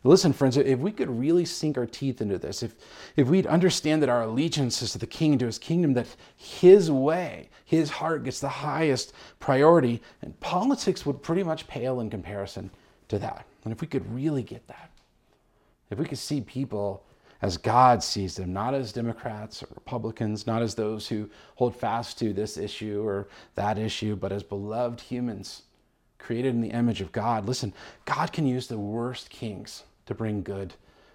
[0.07, 2.74] Listen, friends, if we could really sink our teeth into this, if,
[3.16, 6.07] if we'd understand that our allegiance is to the king, and to his kingdom, that
[6.36, 12.11] his way, his heart gets the highest priority, and politics would pretty much pale in
[12.11, 12.70] comparison
[13.09, 13.46] to that.
[13.64, 14.90] And if we could really get that,
[15.88, 17.02] if we could see people
[17.40, 22.18] as God sees them, not as Democrats or Republicans, not as those who hold fast
[22.18, 25.62] to this issue or that issue, but as beloved humans
[26.18, 27.46] created in the image of God.
[27.46, 27.72] Listen,
[28.05, 30.74] God can use the worst kings to bring good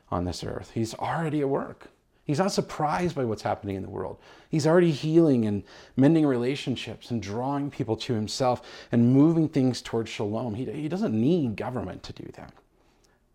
[0.10, 0.72] on this earth.
[0.74, 1.90] He's already at work.
[2.24, 4.18] He's not surprised by what's happening in the world.
[4.50, 5.64] He's already healing and
[5.96, 8.62] mending relationships and drawing people to himself
[8.92, 10.54] and moving things towards shalom.
[10.54, 12.54] He, he doesn't need government to do that.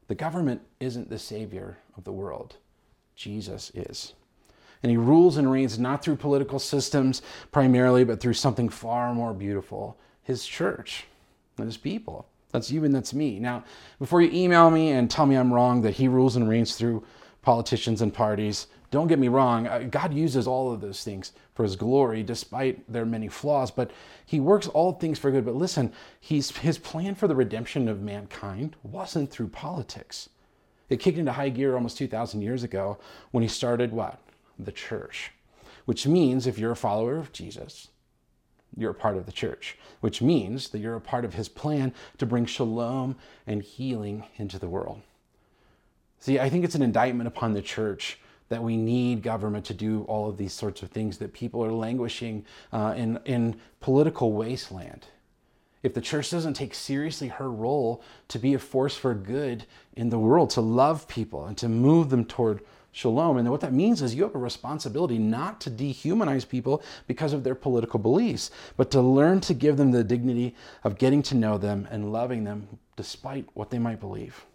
[0.06, 2.56] The government isn't the savior of the world,
[3.16, 4.12] Jesus is.
[4.82, 9.32] And he rules and reigns not through political systems primarily, but through something far more
[9.32, 11.06] beautiful his church
[11.58, 12.26] and his people.
[12.54, 13.40] That's you and that's me.
[13.40, 13.64] Now,
[13.98, 17.04] before you email me and tell me I'm wrong that he rules and reigns through
[17.42, 19.88] politicians and parties, don't get me wrong.
[19.90, 23.90] God uses all of those things for his glory, despite their many flaws, but
[24.24, 25.44] he works all things for good.
[25.44, 30.28] But listen, he's, his plan for the redemption of mankind wasn't through politics.
[30.88, 32.98] It kicked into high gear almost 2,000 years ago
[33.32, 34.20] when he started what?
[34.60, 35.32] The church.
[35.86, 37.88] Which means if you're a follower of Jesus,
[38.76, 41.92] you're a part of the church, which means that you're a part of his plan
[42.18, 43.16] to bring shalom
[43.46, 45.00] and healing into the world.
[46.18, 48.18] See, I think it's an indictment upon the church
[48.48, 51.72] that we need government to do all of these sorts of things, that people are
[51.72, 55.06] languishing uh, in, in political wasteland.
[55.82, 60.08] If the church doesn't take seriously her role to be a force for good in
[60.08, 62.62] the world, to love people and to move them toward
[62.94, 63.36] shalom.
[63.36, 67.42] And what that means is you have a responsibility not to dehumanize people because of
[67.42, 71.58] their political beliefs, but to learn to give them the dignity of getting to know
[71.58, 74.46] them and loving them despite what they might believe.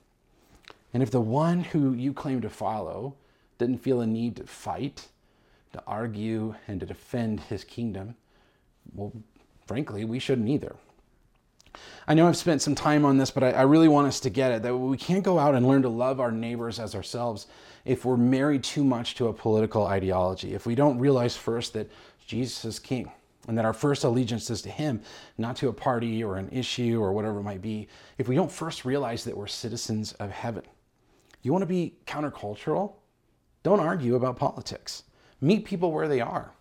[0.93, 3.13] And if the one who you claim to follow
[3.57, 5.09] didn't feel a need to fight,
[5.73, 8.15] to argue, and to defend his kingdom,
[8.95, 9.11] well,
[9.67, 10.75] frankly, we shouldn't either.
[12.07, 14.29] I know I've spent some time on this, but I, I really want us to
[14.29, 17.47] get it that we can't go out and learn to love our neighbors as ourselves
[17.85, 21.89] if we're married too much to a political ideology, if we don't realize first that
[22.25, 23.11] Jesus is king
[23.47, 25.01] and that our first allegiance is to him,
[25.37, 28.51] not to a party or an issue or whatever it might be, if we don't
[28.51, 30.63] first realize that we're citizens of heaven.
[31.41, 32.93] You want to be countercultural?
[33.63, 35.03] Don't argue about politics.
[35.41, 36.51] Meet people where they are.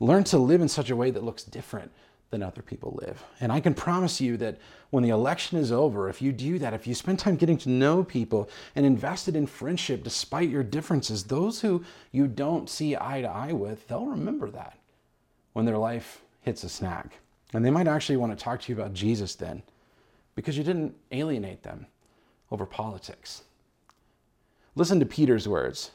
[0.00, 1.92] Learn to live in such a way that looks different
[2.32, 3.22] than other people live.
[3.40, 4.56] And I can promise you that
[4.88, 7.68] when the election is over, if you do that, if you spend time getting to
[7.68, 13.20] know people and invested in friendship despite your differences, those who you don't see eye
[13.20, 14.78] to eye with, they'll remember that
[15.52, 17.10] when their life hits a snag.
[17.52, 19.62] And they might actually want to talk to you about Jesus then
[20.34, 21.86] because you didn't alienate them
[22.50, 23.42] over politics.
[24.74, 25.90] Listen to Peter's words.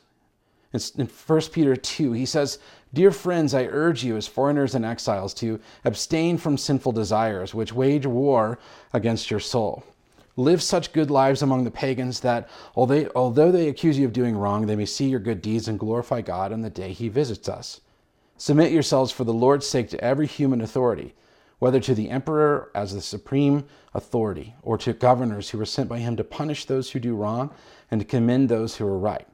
[0.97, 2.59] In 1 Peter 2, he says,
[2.93, 7.73] Dear friends, I urge you as foreigners and exiles to abstain from sinful desires, which
[7.73, 8.59] wage war
[8.93, 9.83] against your soul.
[10.37, 14.65] Live such good lives among the pagans that, although they accuse you of doing wrong,
[14.65, 17.81] they may see your good deeds and glorify God on the day he visits us.
[18.37, 21.15] Submit yourselves for the Lord's sake to every human authority,
[21.57, 23.65] whether to the emperor as the supreme
[23.95, 27.49] authority, or to governors who were sent by him to punish those who do wrong
[27.89, 29.27] and to commend those who are right.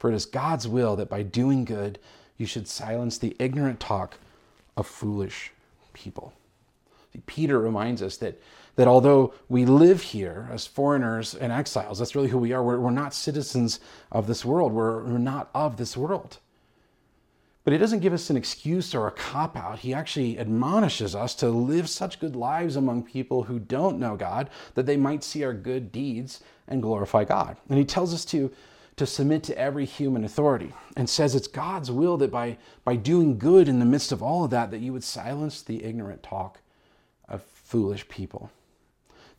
[0.00, 2.00] For it is God's will that by doing good,
[2.38, 4.18] you should silence the ignorant talk
[4.76, 5.52] of foolish
[5.92, 6.32] people.
[7.26, 8.40] Peter reminds us that,
[8.76, 12.62] that although we live here as foreigners and exiles, that's really who we are.
[12.62, 13.78] We're, we're not citizens
[14.10, 16.38] of this world, we're, we're not of this world.
[17.62, 19.80] But he doesn't give us an excuse or a cop out.
[19.80, 24.48] He actually admonishes us to live such good lives among people who don't know God
[24.74, 27.58] that they might see our good deeds and glorify God.
[27.68, 28.50] And he tells us to,
[29.00, 33.38] to submit to every human authority and says it's God's will that by, by doing
[33.38, 36.60] good in the midst of all of that, that you would silence the ignorant talk
[37.26, 38.50] of foolish people.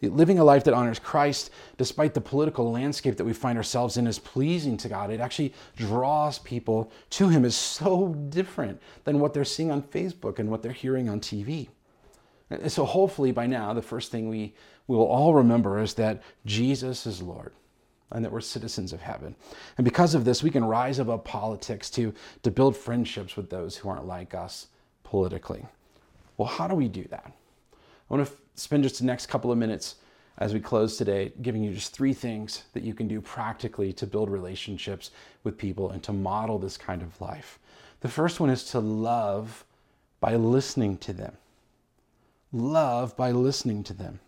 [0.01, 4.07] Living a life that honors Christ, despite the political landscape that we find ourselves in,
[4.07, 5.12] is pleasing to God.
[5.12, 10.39] It actually draws people to Him, is so different than what they're seeing on Facebook
[10.39, 11.68] and what they're hearing on TV.
[12.49, 14.55] And so, hopefully, by now, the first thing we
[14.88, 17.53] will all remember is that Jesus is Lord
[18.12, 19.36] and that we're citizens of heaven.
[19.78, 23.78] And because of this, we can rise above politics to, to build friendships with those
[23.78, 24.68] who aren't like us
[25.03, 25.66] politically.
[26.38, 27.32] Well, how do we do that?
[28.12, 29.95] I want to spend just the next couple of minutes
[30.38, 34.07] as we close today giving you just three things that you can do practically to
[34.07, 35.12] build relationships
[35.43, 37.59] with people and to model this kind of life.
[37.99, 39.64] The first one is to love
[40.20, 41.38] by listening to them.
[42.51, 44.20] Love by listening to them.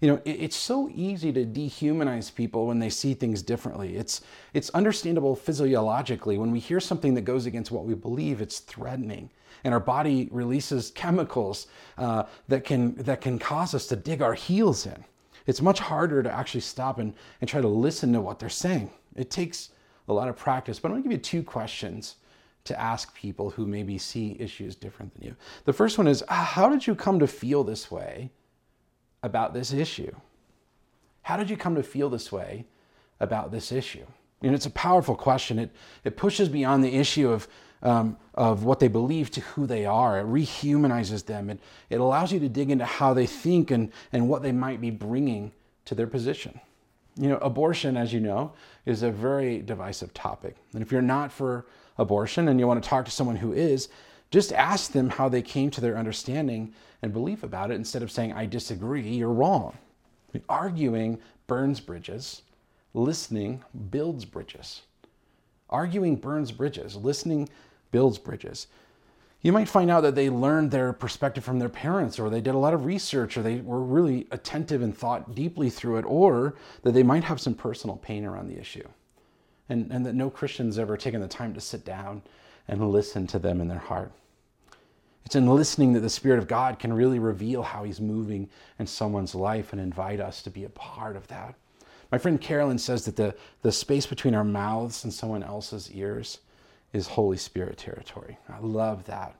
[0.00, 3.96] You know, it's so easy to dehumanize people when they see things differently.
[3.96, 4.20] It's,
[4.52, 6.36] it's understandable physiologically.
[6.36, 9.30] When we hear something that goes against what we believe, it's threatening.
[9.64, 11.66] And our body releases chemicals
[11.96, 15.02] uh, that, can, that can cause us to dig our heels in.
[15.46, 18.90] It's much harder to actually stop and, and try to listen to what they're saying.
[19.14, 19.70] It takes
[20.08, 20.78] a lot of practice.
[20.78, 22.16] But I'm to give you two questions
[22.64, 25.36] to ask people who maybe see issues different than you.
[25.64, 28.30] The first one is ah, How did you come to feel this way?
[29.22, 30.14] About this issue?
[31.22, 32.66] How did you come to feel this way
[33.18, 34.06] about this issue?
[34.42, 35.58] And it's a powerful question.
[35.58, 35.70] It,
[36.04, 37.48] it pushes beyond the issue of,
[37.82, 40.20] um, of what they believe to who they are.
[40.20, 41.50] It rehumanizes them.
[41.50, 41.58] It,
[41.90, 44.90] it allows you to dig into how they think and, and what they might be
[44.90, 45.52] bringing
[45.86, 46.60] to their position.
[47.18, 48.52] You know, abortion, as you know,
[48.84, 50.56] is a very divisive topic.
[50.74, 53.88] And if you're not for abortion and you want to talk to someone who is,
[54.30, 56.72] just ask them how they came to their understanding
[57.02, 59.76] and belief about it instead of saying, I disagree, you're wrong.
[60.48, 62.42] arguing burns bridges,
[62.92, 64.82] listening builds bridges.
[65.70, 67.48] Arguing burns bridges, listening
[67.90, 68.66] builds bridges.
[69.42, 72.54] You might find out that they learned their perspective from their parents, or they did
[72.54, 76.56] a lot of research, or they were really attentive and thought deeply through it, or
[76.82, 78.86] that they might have some personal pain around the issue.
[79.68, 82.22] And, and that no Christian's ever taken the time to sit down
[82.68, 84.12] and listen to them in their heart.
[85.24, 88.48] It's in listening that the Spirit of God can really reveal how He's moving
[88.78, 91.54] in someone's life and invite us to be a part of that.
[92.12, 96.38] My friend Carolyn says that the, the space between our mouths and someone else's ears
[96.92, 98.38] is Holy Spirit territory.
[98.48, 99.34] I love that.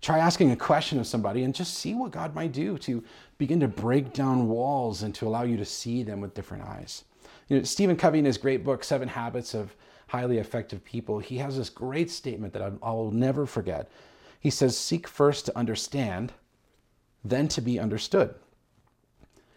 [0.00, 3.02] Try asking a question of somebody and just see what God might do to
[3.38, 7.04] begin to break down walls and to allow you to see them with different eyes.
[7.48, 9.74] You know, Stephen Covey, in his great book, Seven Habits of
[10.08, 13.90] Highly Effective People, he has this great statement that I, I will never forget.
[14.40, 16.32] He says, Seek first to understand,
[17.24, 18.34] then to be understood.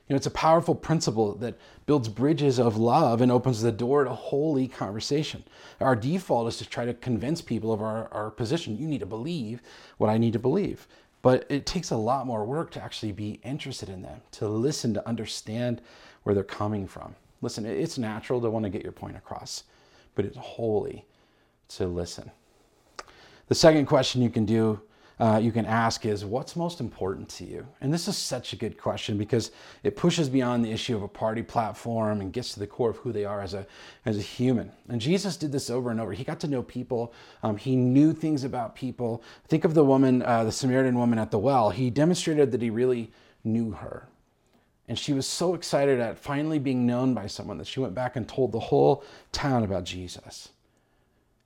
[0.09, 4.05] You know, it's a powerful principle that builds bridges of love and opens the door
[4.05, 5.43] to holy conversation.
[5.79, 8.75] Our default is to try to convince people of our, our position.
[8.75, 9.61] You need to believe
[9.99, 10.87] what I need to believe.
[11.21, 14.95] But it takes a lot more work to actually be interested in them, to listen,
[14.95, 15.81] to understand
[16.23, 17.13] where they're coming from.
[17.41, 19.63] Listen, it's natural to want to get your point across,
[20.15, 21.05] but it's holy
[21.69, 22.31] to listen.
[23.47, 24.81] The second question you can do,
[25.19, 27.67] uh, you can ask is, what's most important to you?
[27.81, 29.51] And this is such a good question because
[29.83, 32.97] it pushes beyond the issue of a party platform and gets to the core of
[32.97, 33.65] who they are as a
[34.05, 34.71] as a human.
[34.87, 36.13] And Jesus did this over and over.
[36.13, 37.13] He got to know people.
[37.43, 39.23] Um, he knew things about people.
[39.47, 41.69] Think of the woman, uh, the Samaritan woman at the well.
[41.69, 43.11] He demonstrated that he really
[43.43, 44.07] knew her.
[44.89, 48.15] And she was so excited at finally being known by someone that she went back
[48.15, 50.49] and told the whole town about Jesus.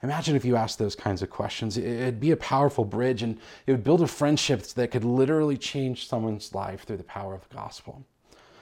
[0.02, 1.78] Imagine if you asked those kinds of questions.
[1.78, 3.38] It'd be a powerful bridge and
[3.68, 7.48] it would build a friendship that could literally change someone's life through the power of
[7.48, 8.06] the gospel.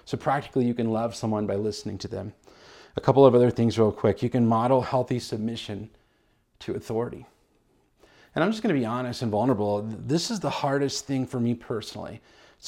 [0.06, 2.34] So, practically, you can love someone by listening to them.
[2.96, 4.24] A couple of other things, real quick.
[4.24, 5.92] You can model healthy submission
[6.60, 7.28] to authority.
[8.34, 9.84] And I'm just going to be honest and vulnerable.
[9.84, 12.20] This is the hardest thing for me personally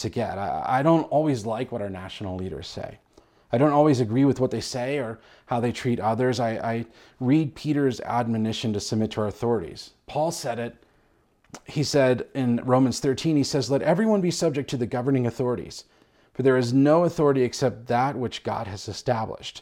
[0.02, 0.38] to get.
[0.38, 3.00] I, don't always like what our national leaders say.
[3.52, 6.40] I don't always agree with what they say or how they treat others.
[6.40, 6.86] I, I
[7.20, 9.92] read Peter's admonition to submit to our authorities.
[10.08, 10.76] Paul said it.
[11.68, 15.84] He said in Romans 13, he says, Let everyone be subject to the governing authorities,
[16.34, 19.62] for there is no authority except that which God has established.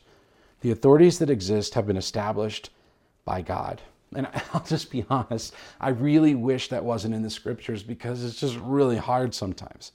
[0.61, 2.69] The authorities that exist have been established
[3.25, 3.81] by God.
[4.15, 8.39] And I'll just be honest, I really wish that wasn't in the scriptures because it's
[8.39, 9.91] just really hard sometimes.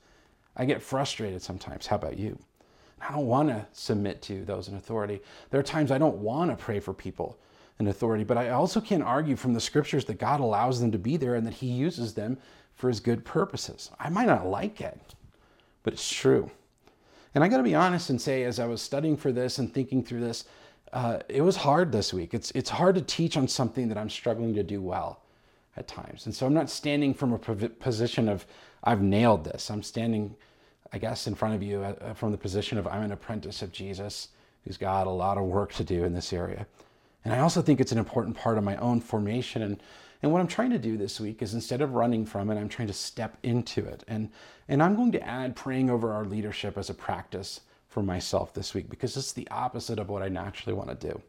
[0.56, 1.86] I get frustrated sometimes.
[1.86, 2.38] How about you?
[3.00, 5.20] I don't want to submit to those in authority.
[5.50, 7.38] There are times I don't want to pray for people
[7.78, 10.98] in authority, but I also can't argue from the scriptures that God allows them to
[10.98, 12.38] be there and that He uses them
[12.74, 13.90] for His good purposes.
[13.98, 15.14] I might not like it,
[15.82, 16.50] but it's true.
[17.34, 19.72] And I got to be honest and say, as I was studying for this and
[19.72, 20.46] thinking through this,
[20.92, 22.32] uh, it was hard this week.
[22.32, 25.22] It's it's hard to teach on something that I'm struggling to do well
[25.76, 28.46] at times, and so I'm not standing from a position of
[28.82, 29.70] I've nailed this.
[29.70, 30.34] I'm standing
[30.92, 33.72] I guess, in front of you uh, from the position of I'm an apprentice of
[33.72, 34.28] Jesus
[34.64, 36.66] who's got a lot of work to do in this area.
[37.24, 39.62] And I also think it's an important part of my own formation.
[39.62, 39.82] And,
[40.22, 42.68] and what I'm trying to do this week is instead of running from it, I'm
[42.68, 44.04] trying to step into it.
[44.06, 44.30] And,
[44.68, 48.74] and I'm going to add praying over our leadership as a practice for myself this
[48.74, 51.20] week because it's the opposite of what I naturally want to do.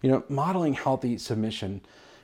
[0.00, 1.80] You know, modeling healthy submission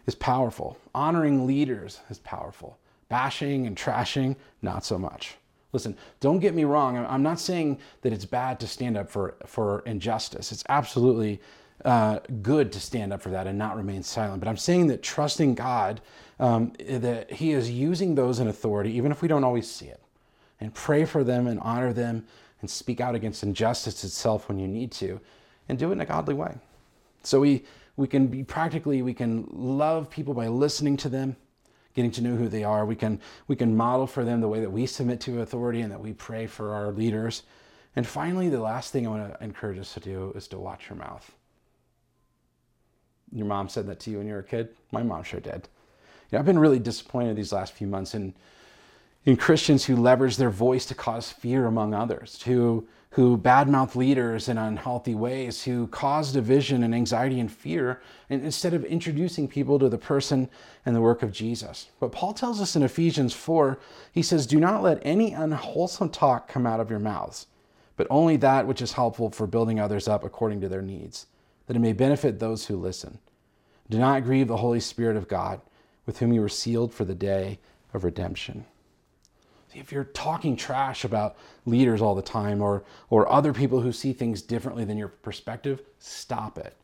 [0.07, 2.79] is powerful, honoring leaders is powerful,
[3.09, 5.37] bashing and trashing, not so much.
[5.73, 6.97] Listen, don't get me wrong.
[6.97, 10.51] I'm not saying that it's bad to stand up for, for injustice.
[10.51, 11.41] It's absolutely
[11.85, 14.41] uh, good to stand up for that and not remain silent.
[14.41, 16.01] But I'm saying that trusting God,
[16.41, 20.01] um, that He is using those in authority, even if we don't always see it,
[20.61, 22.27] and pray for them and honor them
[22.61, 25.21] and speak out against injustice itself when you need to,
[25.69, 26.57] and do it in a godly way.
[27.23, 27.65] So we,
[27.97, 31.37] we can be practically, we can love people by listening to them
[31.99, 32.87] getting to know who they are.
[32.87, 35.91] We can, we can model for them the way that we submit to authority and
[35.91, 37.43] that we pray for our leaders.
[37.97, 40.89] And finally, the last thing I want to encourage us to do is to watch
[40.89, 41.29] your mouth.
[43.33, 44.69] Your mom said that to you when you were a kid?
[44.93, 45.67] My mom sure did.
[46.31, 48.33] You know, I've been really disappointed these last few months in,
[49.25, 54.49] in Christians who leverage their voice to cause fear among others, who who badmouth leaders
[54.49, 59.79] in unhealthy ways, who cause division and anxiety and fear, and instead of introducing people
[59.79, 60.49] to the person
[60.85, 61.89] and the work of Jesus.
[62.01, 63.79] But Paul tells us in Ephesians 4,
[64.13, 67.47] he says, Do not let any unwholesome talk come out of your mouths,
[67.97, 71.27] but only that which is helpful for building others up according to their needs,
[71.67, 73.19] that it may benefit those who listen.
[73.89, 75.63] Do not grieve the Holy Spirit of God,
[76.05, 77.59] with whom you were sealed for the day
[77.95, 78.67] of redemption
[79.75, 84.13] if you're talking trash about leaders all the time or, or other people who see
[84.13, 86.75] things differently than your perspective, stop it.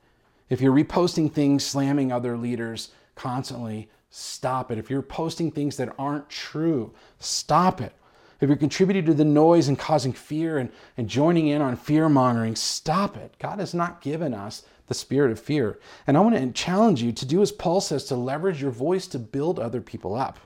[0.48, 4.78] If you're reposting things, slamming other leaders constantly, stop it.
[4.78, 7.94] If you're posting things that aren't true, stop it.
[8.40, 12.08] If you're contributing to the noise and causing fear and, and joining in on fear
[12.08, 13.34] mongering, stop it.
[13.38, 15.78] God has not given us the spirit of fear.
[16.06, 19.06] And I want to challenge you to do as Paul says to leverage your voice
[19.08, 20.38] to build other people up.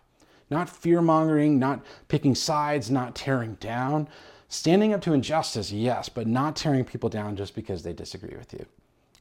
[0.51, 4.09] Not fear mongering, not picking sides, not tearing down.
[4.49, 8.53] Standing up to injustice, yes, but not tearing people down just because they disagree with
[8.53, 8.65] you.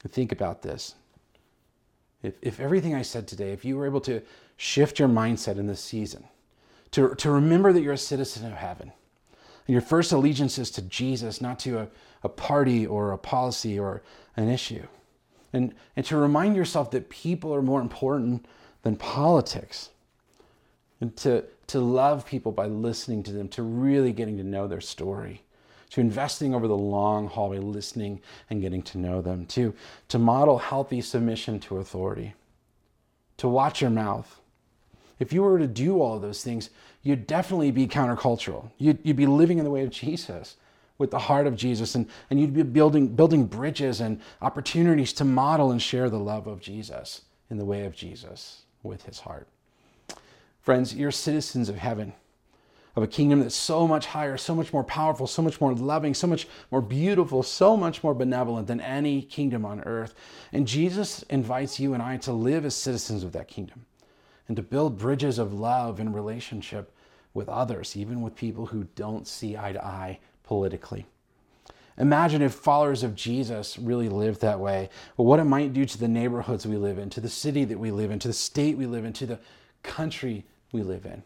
[0.08, 0.96] Think about this.
[2.24, 4.22] If, if everything I said today, if you were able to
[4.56, 6.24] shift your mindset in this season,
[6.92, 8.94] to, to remember that you're a citizen of heaven,
[9.68, 11.88] and your first allegiance is to Jesus, not to a,
[12.24, 14.02] a party or a policy or
[14.38, 14.88] an issue.
[15.52, 18.46] And, and to remind yourself that people are more important
[18.84, 19.90] than politics
[21.00, 24.82] and to, to love people by listening to them, to really getting to know their
[24.82, 25.44] story,
[25.92, 29.74] to investing over the long haul by listening and getting to know them, to,
[30.10, 32.34] to model healthy submission to authority,
[33.38, 34.40] to watch your mouth.
[35.20, 36.70] If you were to do all of those things,
[37.04, 38.72] you'd definitely be countercultural.
[38.78, 40.58] You'd, you'd be living in the way of Jesus
[40.98, 45.26] with the heart of Jesus, and, and you'd be building, building bridges and opportunities to
[45.26, 49.48] model and share the love of Jesus in the way of Jesus with his heart.
[50.68, 52.12] Friends, you're citizens of heaven,
[52.98, 56.14] of a kingdom that's so much higher, so much more powerful, so much more loving,
[56.14, 60.14] so much more beautiful, so much more benevolent than any kingdom on earth.
[60.52, 63.86] And Jesus invites you and I to live as citizens of that kingdom
[64.50, 66.92] and to build bridges of love and relationship
[67.34, 71.06] with others, even with people who don't see eye to eye politically.
[71.98, 74.90] Imagine if followers of Jesus really lived that way.
[75.16, 77.80] Well, what it might do to the neighborhoods we live in, to the city that
[77.80, 79.40] we live in, to the state we live in, to the
[79.82, 81.24] country we live in.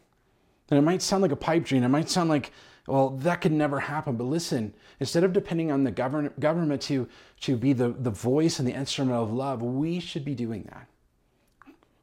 [0.70, 1.84] And it might sound like a pipe dream.
[1.84, 2.52] It might sound like,
[2.88, 4.16] well, that could never happen.
[4.16, 7.08] But listen, instead of depending on the govern- government to,
[7.42, 10.88] to be the, the voice and the instrument of love, we should be doing that.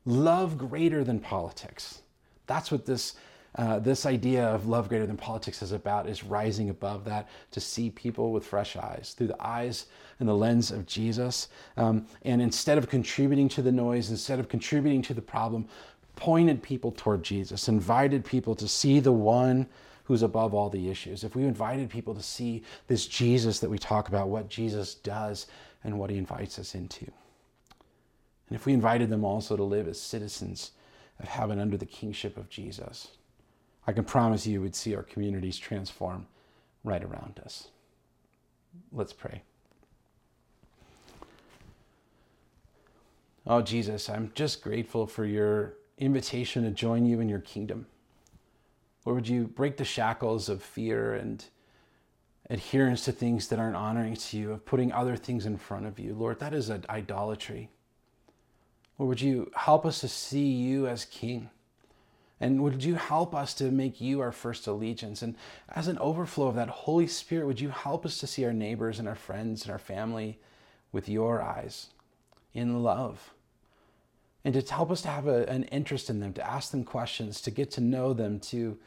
[0.05, 2.03] Love greater than politics.
[2.47, 3.14] That's what this
[3.57, 7.61] uh, this idea of love greater than politics is about is rising above that to
[7.61, 9.86] see people with fresh eyes through the eyes
[10.20, 11.49] and the lens of Jesus.
[11.76, 15.66] Um, and instead of contributing to the noise, instead of contributing to the problem,
[16.19, 19.69] pointed people toward Jesus, invited people to see the one
[20.03, 21.23] who's above all the issues.
[21.23, 25.47] If we invited people to see this Jesus that we talk about, what Jesus does
[25.85, 27.05] and what he invites us into.
[28.49, 30.73] And if we invited them also to live as citizens
[31.21, 33.12] of heaven under the kingship of Jesus,
[33.87, 36.27] I can promise you we'd see our communities transform
[36.83, 37.69] right around us.
[38.91, 39.43] Let's pray.
[43.47, 47.86] Oh, Jesus, I'm just grateful for your invitation to join you in your kingdom.
[49.05, 51.44] Lord, would you break the shackles of fear and
[52.51, 55.99] adherence to things that aren't honoring to you, of putting other things in front of
[55.99, 56.14] you?
[56.14, 57.70] Lord, that is an idolatry.
[58.99, 61.51] Lord, would you help us to see you as King?
[62.40, 65.22] And would you help us to make you our first allegiance?
[65.22, 65.34] And
[65.70, 68.99] as an overflow of that Holy Spirit, would you help us to see our neighbors
[68.99, 70.38] and our friends and our family
[70.92, 71.88] with your eyes
[72.55, 73.34] in love?
[74.45, 77.41] And to help us to have a, an interest in them, to ask them questions,
[77.43, 78.78] to get to know them, to,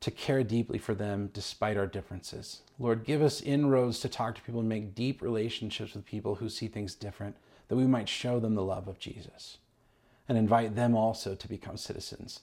[0.00, 2.60] to care deeply for them despite our differences.
[2.78, 6.48] Lord, give us inroads to talk to people and make deep relationships with people who
[6.48, 7.36] see things different,
[7.68, 9.58] that we might show them the love of Jesus
[10.28, 12.40] and invite them also to become citizens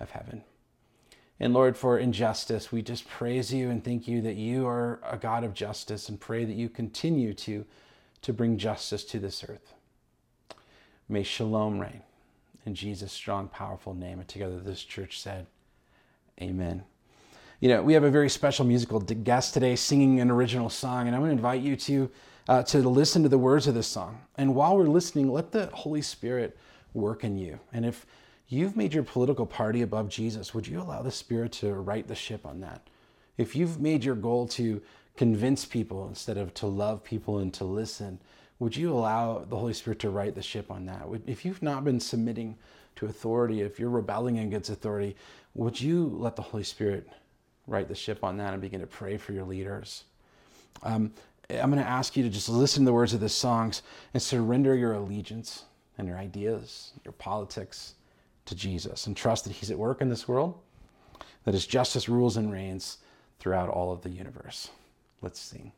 [0.00, 0.42] of heaven.
[1.40, 5.16] And Lord, for injustice, we just praise you and thank you that you are a
[5.16, 7.64] God of justice and pray that you continue to,
[8.22, 9.74] to bring justice to this earth.
[11.08, 12.02] May shalom reign.
[12.66, 14.18] In Jesus' strong, powerful name.
[14.20, 15.46] And together this church said,
[16.40, 16.84] Amen.
[17.60, 21.14] You know, we have a very special musical guest today singing an original song, and
[21.14, 22.10] I'm going to invite you to,
[22.48, 24.20] uh, to listen to the words of this song.
[24.36, 26.58] And while we're listening, let the Holy Spirit
[26.94, 27.60] work in you.
[27.72, 28.06] And if
[28.48, 32.14] you've made your political party above Jesus, would you allow the Spirit to right the
[32.14, 32.88] ship on that?
[33.38, 34.82] If you've made your goal to
[35.16, 38.18] convince people instead of to love people and to listen,
[38.58, 41.06] would you allow the Holy Spirit to right the ship on that?
[41.26, 42.56] If you've not been submitting
[42.96, 45.16] to authority, if you're rebelling against authority,
[45.54, 47.08] would you let the Holy Spirit
[47.66, 50.04] right the ship on that and begin to pray for your leaders?
[50.82, 51.12] Um,
[51.50, 53.82] I'm going to ask you to just listen to the words of the songs
[54.12, 55.64] and surrender your allegiance
[55.98, 57.94] and your ideas, your politics,
[58.46, 60.58] to Jesus and trust that He's at work in this world,
[61.44, 62.98] that His justice rules and reigns
[63.38, 64.70] throughout all of the universe.
[65.22, 65.72] Let's sing.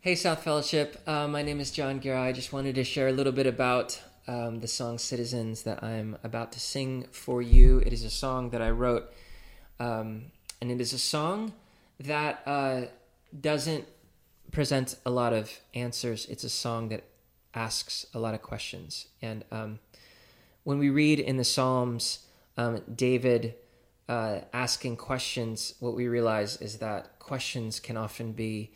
[0.00, 1.02] Hey, South Fellowship.
[1.06, 2.22] Uh, my name is John Guerra.
[2.22, 6.16] I just wanted to share a little bit about um, the song Citizens that I'm
[6.22, 7.78] about to sing for you.
[7.78, 9.12] It is a song that I wrote,
[9.80, 10.26] um,
[10.60, 11.54] and it is a song
[11.98, 12.82] that uh,
[13.40, 13.86] doesn't
[14.52, 16.26] present a lot of answers.
[16.26, 17.02] It's a song that
[17.52, 19.08] asks a lot of questions.
[19.20, 19.80] And um,
[20.62, 22.20] when we read in the Psalms
[22.56, 23.54] um, David
[24.08, 28.70] uh, asking questions, what we realize is that questions can often be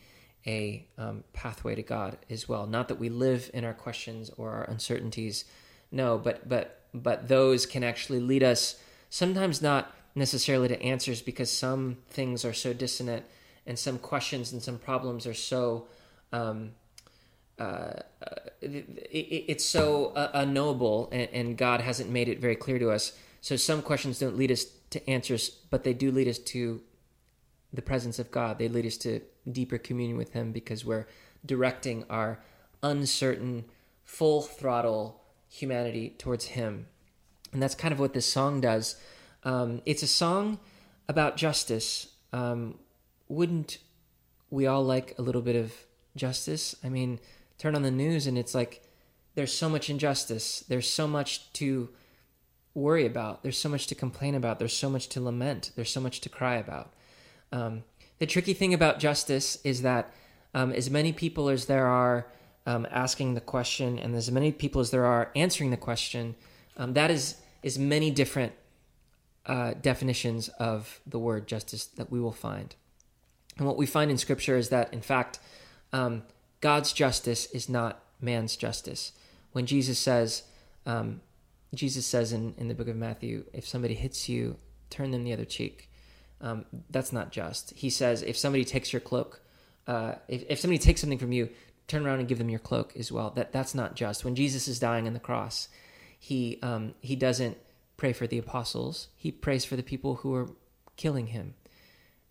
[0.45, 2.65] a um, pathway to God as well.
[2.65, 5.45] Not that we live in our questions or our uncertainties,
[5.91, 11.51] no, but but but those can actually lead us sometimes not necessarily to answers because
[11.51, 13.25] some things are so dissonant
[13.65, 15.87] and some questions and some problems are so
[16.33, 16.71] um,
[17.59, 18.01] uh,
[18.61, 23.13] it, it's so uh, unknowable, and, and, God hasn't made it very clear to us.
[23.41, 26.81] So some questions don't lead us to answers, but they do lead us to
[27.73, 28.57] the presence of God.
[28.57, 31.07] They lead us to deeper communion with Him because we're
[31.45, 32.39] directing our
[32.83, 33.65] uncertain,
[34.03, 36.87] full throttle humanity towards Him.
[37.53, 38.95] And that's kind of what this song does.
[39.43, 40.59] Um, it's a song
[41.07, 42.07] about justice.
[42.31, 42.79] Um,
[43.27, 43.79] wouldn't
[44.49, 45.73] we all like a little bit of
[46.15, 46.75] justice?
[46.83, 47.19] I mean,
[47.57, 48.83] turn on the news and it's like
[49.35, 50.63] there's so much injustice.
[50.67, 51.89] There's so much to
[52.73, 53.43] worry about.
[53.43, 54.59] There's so much to complain about.
[54.59, 55.71] There's so much to lament.
[55.75, 56.93] There's so much to cry about.
[57.51, 57.83] Um,
[58.19, 60.13] the tricky thing about justice is that
[60.53, 62.27] um, as many people as there are
[62.65, 66.35] um, asking the question, and as many people as there are answering the question,
[66.77, 68.53] um, that is is many different
[69.45, 72.75] uh, definitions of the word justice that we will find.
[73.57, 75.39] And what we find in Scripture is that, in fact,
[75.93, 76.23] um,
[76.61, 79.11] God's justice is not man's justice.
[79.51, 80.43] When Jesus says,
[80.85, 81.21] um,
[81.73, 84.57] Jesus says in, in the book of Matthew, if somebody hits you,
[84.89, 85.90] turn them the other cheek.
[86.41, 87.71] Um, that's not just.
[87.75, 89.41] He says, if somebody takes your cloak,
[89.87, 91.49] uh, if, if somebody takes something from you,
[91.87, 93.29] turn around and give them your cloak as well.
[93.31, 94.25] That that's not just.
[94.25, 95.67] When Jesus is dying on the cross,
[96.17, 97.57] he um, he doesn't
[97.97, 99.09] pray for the apostles.
[99.15, 100.49] He prays for the people who are
[100.95, 101.53] killing him.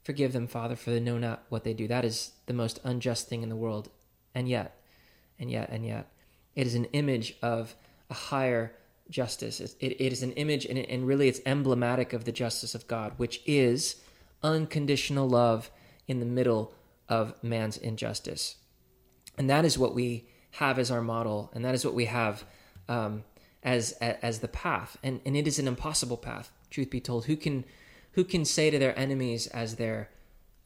[0.03, 1.87] Forgive them, Father, for they know not what they do.
[1.87, 3.91] That is the most unjust thing in the world.
[4.35, 4.81] And yet,
[5.39, 6.11] and yet, and yet,
[6.55, 7.77] it is an image of
[8.09, 8.73] a higher
[9.11, 9.61] justice.
[9.61, 13.13] It, it is an image, and, and really it's emblematic of the justice of God,
[13.17, 13.97] which is
[14.43, 15.71] unconditional love
[16.07, 16.73] in the middle
[17.09, 18.57] of man's injustice.
[19.37, 22.45] And that is what we have as our model, and that is what we have
[22.89, 23.25] um,
[23.63, 24.97] as, as the path.
[25.03, 27.27] And, and it is an impossible path, truth be told.
[27.27, 27.65] Who can
[28.13, 30.11] who can say to their enemies as they're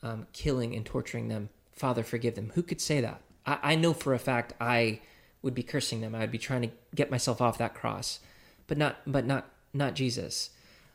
[0.02, 2.52] um, killing and torturing them, Father, forgive them?
[2.54, 3.20] Who could say that?
[3.44, 5.00] I, I know for a fact I
[5.42, 6.14] would be cursing them.
[6.14, 8.20] I would be trying to get myself off that cross,
[8.66, 10.50] but not, but not, not Jesus.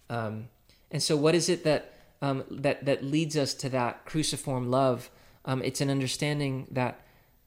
[0.09, 0.49] Um,
[0.91, 5.09] and so, what is it that um, that that leads us to that cruciform love?
[5.45, 6.99] Um, it's an understanding that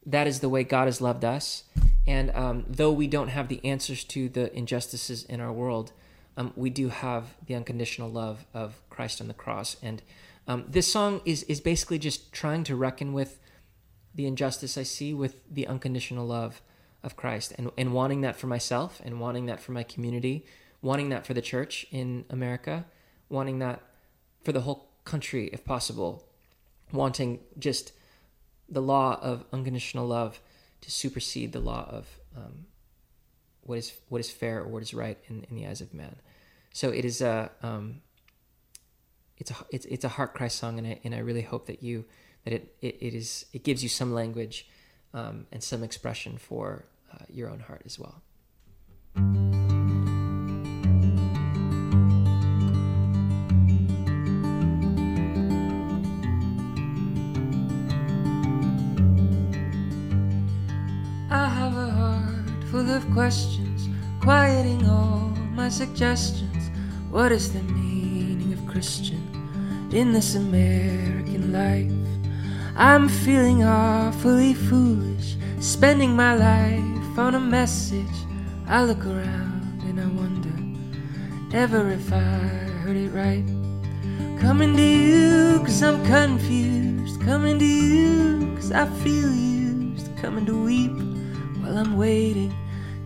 [0.07, 1.65] that is the way God has loved us,
[2.07, 5.93] and um, though we don't have the answers to the injustices in our world,
[6.37, 9.77] um, we do have the unconditional love of Christ on the cross.
[9.83, 10.03] And
[10.49, 13.39] um, this song is, is basically just trying to reckon with
[14.15, 16.61] the injustice I see with the unconditional love
[17.03, 20.45] of Christ and, and wanting that for myself and wanting that for my community,
[20.81, 22.85] wanting that for the church in America,
[23.29, 23.83] wanting that
[24.45, 26.25] for the whole country if possible,
[26.93, 27.93] wanting just
[28.69, 30.41] the law of unconditional love
[30.81, 32.67] to supersede the law of um,
[33.63, 36.17] what is what is fair or what is right in, in the eyes of man.
[36.73, 38.01] So it is a um,
[39.39, 41.83] it's a it's, it's a heart cry song, and I and I really hope that
[41.83, 42.05] you
[42.45, 44.69] that it it, it is it gives you some language
[45.15, 48.23] um, and some expression for uh, your own heart as well.
[61.31, 63.89] I have a heart full of questions,
[64.21, 66.71] quieting all my suggestions.
[67.11, 69.23] What is the meaning of Christian
[69.93, 71.93] in this American life?
[72.77, 78.07] I'm feeling awfully foolish, spending my life on a message.
[78.67, 83.45] I look around and I wonder, ever if I heard it right.
[84.41, 90.65] Coming to you cause I'm confused, coming to you cause I feel used, coming to
[90.65, 90.93] weep
[91.61, 92.55] while I'm waiting.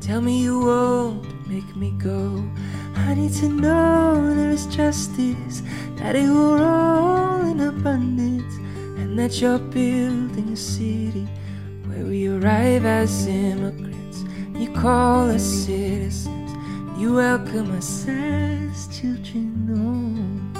[0.01, 2.49] Tell me you won't make me go.
[2.95, 5.63] I need to know there is justice,
[5.97, 8.55] that it will roll in abundance,
[8.99, 11.27] and that you're building a city
[11.87, 13.96] where we arrive as immigrants.
[14.59, 16.51] You call us citizens,
[16.99, 20.53] you welcome us as children home.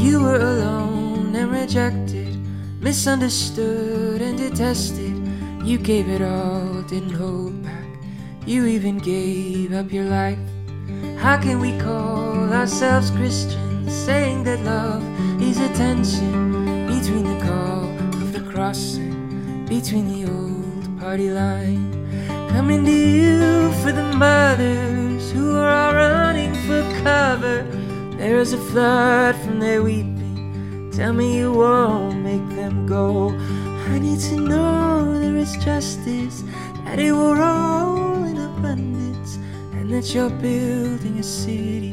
[0.00, 2.38] You were alone and rejected,
[2.80, 5.14] misunderstood and detested.
[5.62, 7.88] You gave it all, didn't hold back.
[8.46, 10.38] You even gave up your life.
[11.18, 15.02] How can we call ourselves Christians, saying that love
[15.42, 17.73] is a tension between the call
[18.54, 21.92] of the cross and between the old party line?
[22.50, 27.62] Coming to you for the mothers who are all running for cover.
[28.16, 30.90] There is a flood from their weeping.
[30.92, 33.30] Tell me you won't make them go.
[33.88, 36.44] I need to know there is justice,
[36.84, 39.36] that it will roll in abundance,
[39.72, 41.92] and that you're building a city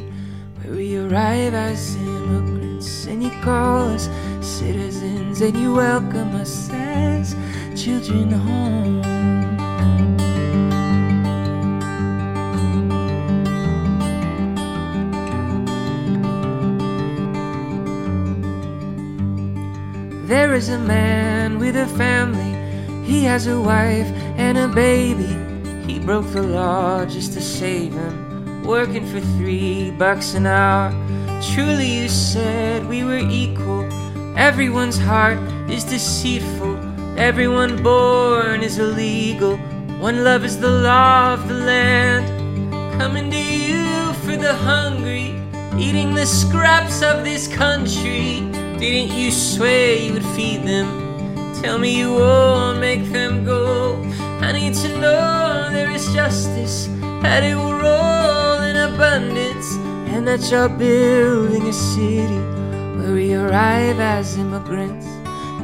[0.62, 4.07] where we arrive as immigrants, and you call us
[4.62, 7.36] citizens, and you welcome us as
[7.76, 9.01] children home.
[20.28, 22.53] There is a man with a family.
[23.03, 25.34] He has a wife and a baby.
[25.91, 28.64] He broke the law just to save him.
[28.64, 30.91] Working for three bucks an hour.
[31.51, 33.80] Truly, you said we were equal.
[34.38, 35.38] Everyone's heart
[35.69, 36.77] is deceitful.
[37.17, 39.57] Everyone born is illegal.
[39.99, 42.25] One love is the law of the land.
[42.99, 45.36] Coming to you for the hungry,
[45.77, 48.39] eating the scraps of this country.
[48.79, 50.88] Didn't you swear you would feed them?
[51.61, 54.01] Tell me you won't make them go.
[54.39, 56.88] I need to know there is justice,
[57.21, 59.75] that it will roll in abundance,
[60.13, 62.61] and that you're building a city
[63.02, 65.08] where we arrive as immigrants.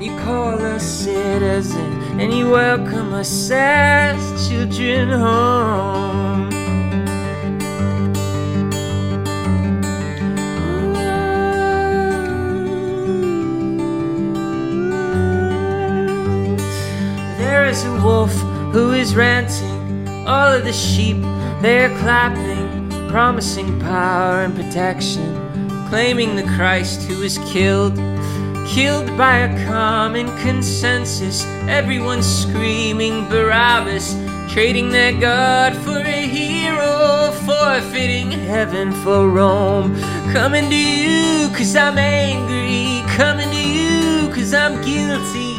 [0.02, 6.50] You call us citizens, and you welcome us as children home.
[17.38, 18.34] There is a wolf
[18.74, 20.08] who is ranting.
[20.28, 21.22] All of the sheep,
[21.62, 25.47] they're clapping, promising power and protection,
[25.90, 27.96] claiming the Christ who was killed.
[28.68, 34.16] Killed by a common consensus, everyone screaming Barabbas,
[34.52, 39.96] trading their God for a hero, forfeiting heaven for Rome.
[40.34, 45.56] Coming to you, cause I'm angry, coming to you, cause I'm guilty.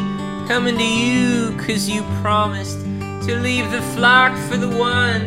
[0.47, 2.79] Coming to you cause you promised
[3.27, 5.21] to leave the flock for the one.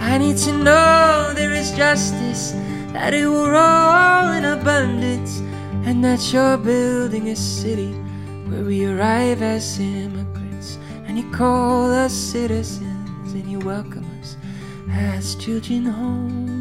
[0.00, 2.52] I need to know there is justice,
[2.92, 5.40] that it will roll in abundance,
[5.86, 7.92] and that you're building a city
[8.48, 10.78] where we arrive as immigrants.
[11.06, 14.36] And you call us citizens, and you welcome us
[14.90, 16.51] as children home.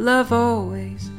[0.00, 1.10] Love always,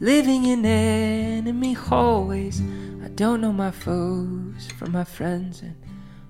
[0.00, 2.60] living in enemy hallways?
[3.02, 5.74] I don't know my foes from my friends, and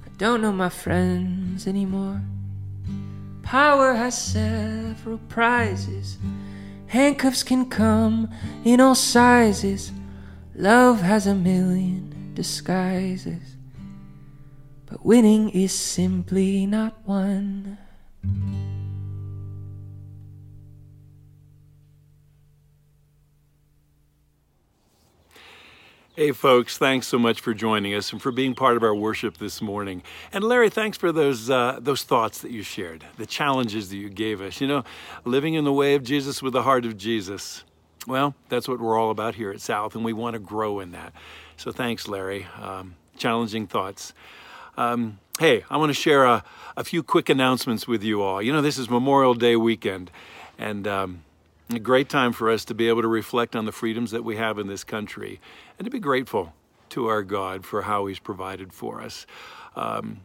[0.04, 2.22] I don't know my friends anymore.
[3.42, 6.18] Power has several prizes,
[6.86, 8.30] handcuffs can come
[8.64, 9.92] in all sizes.
[10.54, 13.56] Love has a million disguises,
[14.86, 17.78] but winning is simply not one.
[26.16, 29.36] Hey, folks, thanks so much for joining us and for being part of our worship
[29.36, 30.02] this morning.
[30.32, 34.08] And Larry, thanks for those, uh, those thoughts that you shared, the challenges that you
[34.08, 34.58] gave us.
[34.58, 34.84] You know,
[35.26, 37.64] living in the way of Jesus with the heart of Jesus.
[38.06, 40.92] Well, that's what we're all about here at South, and we want to grow in
[40.92, 41.12] that.
[41.58, 42.46] So thanks, Larry.
[42.62, 44.14] Um, challenging thoughts.
[44.78, 46.42] Um, hey, I want to share a,
[46.78, 48.40] a few quick announcements with you all.
[48.40, 50.10] You know, this is Memorial Day weekend,
[50.58, 51.24] and um,
[51.70, 54.36] a great time for us to be able to reflect on the freedoms that we
[54.36, 55.40] have in this country
[55.78, 56.52] and to be grateful
[56.90, 59.26] to our God for how He's provided for us.
[59.74, 60.20] Um,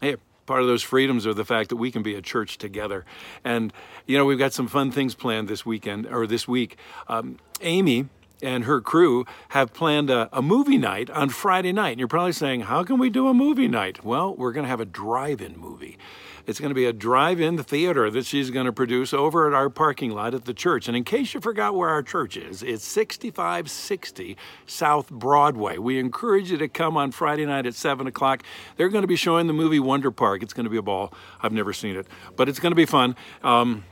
[0.00, 0.16] hey,
[0.46, 3.04] part of those freedoms are the fact that we can be a church together.
[3.44, 3.72] And,
[4.06, 6.78] you know, we've got some fun things planned this weekend or this week.
[7.08, 8.08] Um, Amy,
[8.42, 11.92] and her crew have planned a, a, movie night on Friday night.
[11.92, 14.04] And you're probably saying, how can we do a movie night?
[14.04, 15.98] Well, we're going to have a drive in movie.
[16.46, 19.52] It's going to be a drive in theater that she's going to produce over at
[19.52, 20.86] our parking lot at the church.
[20.86, 24.36] And in case you forgot where our church is, it's 6560
[24.66, 25.78] South Broadway.
[25.78, 28.42] We encourage you to come on Friday night at 7 o'clock.
[28.76, 30.42] They're going to be showing the movie Wonder Park.
[30.42, 31.12] It's going to be a ball.
[31.42, 32.06] I've never seen it,
[32.36, 33.16] but it's going to be fun.
[33.42, 33.84] Um,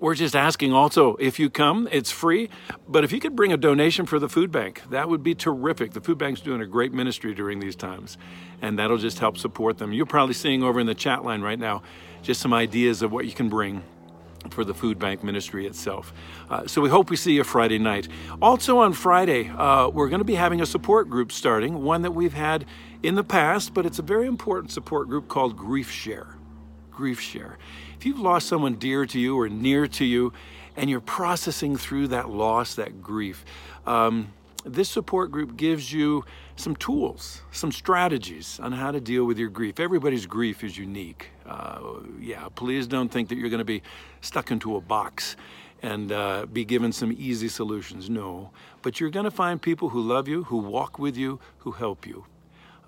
[0.00, 2.50] we're just asking also if you come, it's free,
[2.86, 5.92] but if you could bring a donation for the food bank, that would be terrific.
[5.92, 8.18] The food bank's doing a great ministry during these times,
[8.60, 9.92] and that'll just help support them.
[9.92, 11.82] You're probably seeing over in the chat line right now
[12.22, 13.82] just some ideas of what you can bring
[14.50, 16.12] for the food bank ministry itself.
[16.48, 18.08] Uh, so we hope we see you Friday night.
[18.40, 22.12] Also on Friday, uh, we're going to be having a support group starting, one that
[22.12, 22.64] we've had
[23.02, 26.36] in the past, but it's a very important support group called Grief Share.
[26.90, 27.58] Grief Share.
[27.98, 30.32] If you've lost someone dear to you or near to you,
[30.76, 33.44] and you're processing through that loss, that grief,
[33.86, 34.32] um,
[34.64, 39.48] this support group gives you some tools, some strategies on how to deal with your
[39.48, 39.80] grief.
[39.80, 41.30] Everybody's grief is unique.
[41.44, 41.80] Uh,
[42.20, 43.82] yeah, please don't think that you're going to be
[44.20, 45.34] stuck into a box
[45.82, 48.08] and uh, be given some easy solutions.
[48.08, 48.52] No,
[48.82, 52.06] but you're going to find people who love you, who walk with you, who help
[52.06, 52.26] you.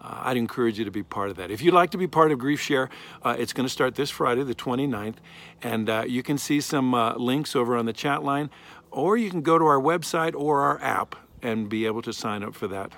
[0.01, 1.51] Uh, I'd encourage you to be part of that.
[1.51, 2.89] If you'd like to be part of Grief Share,
[3.22, 5.16] uh, it's going to start this Friday, the 29th,
[5.62, 8.51] and uh, you can see some uh, links over on the chat line,
[8.90, 12.43] or you can go to our website or our app and be able to sign
[12.43, 12.93] up for that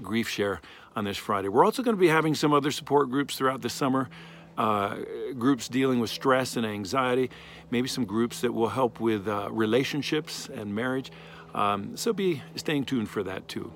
[0.00, 0.60] Grief Share
[0.96, 1.48] on this Friday.
[1.48, 4.08] We're also going to be having some other support groups throughout the summer
[4.56, 4.96] uh,
[5.38, 7.30] groups dealing with stress and anxiety,
[7.70, 11.10] maybe some groups that will help with uh, relationships and marriage.
[11.54, 13.72] Um, so be staying tuned for that too.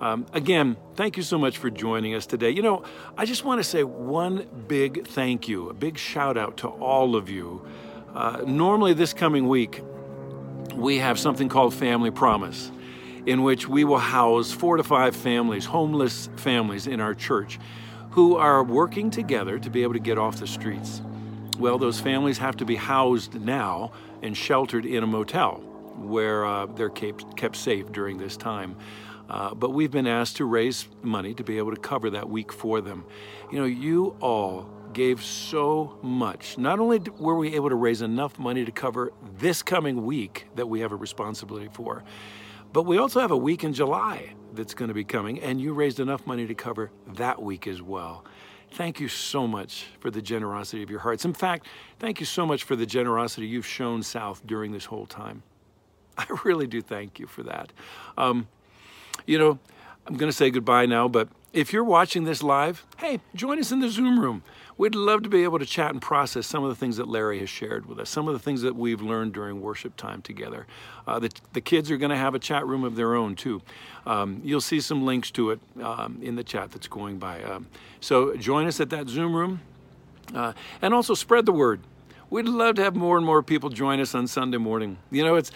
[0.00, 2.50] Um, again, thank you so much for joining us today.
[2.50, 2.84] You know,
[3.16, 7.16] I just want to say one big thank you, a big shout out to all
[7.16, 7.64] of you.
[8.14, 9.82] Uh, normally, this coming week,
[10.74, 12.70] we have something called Family Promise,
[13.26, 17.58] in which we will house four to five families, homeless families in our church,
[18.10, 21.02] who are working together to be able to get off the streets.
[21.58, 23.92] Well, those families have to be housed now
[24.22, 25.62] and sheltered in a motel
[25.96, 28.76] where uh, they're kept, kept safe during this time.
[29.28, 32.52] Uh, but we've been asked to raise money to be able to cover that week
[32.52, 33.04] for them.
[33.50, 36.56] You know, you all gave so much.
[36.56, 40.68] Not only were we able to raise enough money to cover this coming week that
[40.68, 42.04] we have a responsibility for,
[42.72, 45.72] but we also have a week in July that's going to be coming, and you
[45.72, 48.24] raised enough money to cover that week as well.
[48.72, 51.24] Thank you so much for the generosity of your hearts.
[51.24, 51.66] In fact,
[52.00, 55.44] thank you so much for the generosity you've shown South during this whole time.
[56.18, 57.72] I really do thank you for that.
[58.18, 58.48] Um,
[59.26, 59.58] you know,
[60.06, 63.70] I'm going to say goodbye now, but if you're watching this live, hey, join us
[63.70, 64.42] in the Zoom room.
[64.76, 67.38] We'd love to be able to chat and process some of the things that Larry
[67.38, 70.66] has shared with us, some of the things that we've learned during worship time together.
[71.06, 73.62] Uh, the, the kids are going to have a chat room of their own, too.
[74.04, 77.40] Um, you'll see some links to it um, in the chat that's going by.
[77.44, 77.68] Um,
[78.00, 79.60] so join us at that Zoom room
[80.34, 81.80] uh, and also spread the word.
[82.30, 84.98] We'd love to have more and more people join us on Sunday morning.
[85.12, 85.52] You know, it's,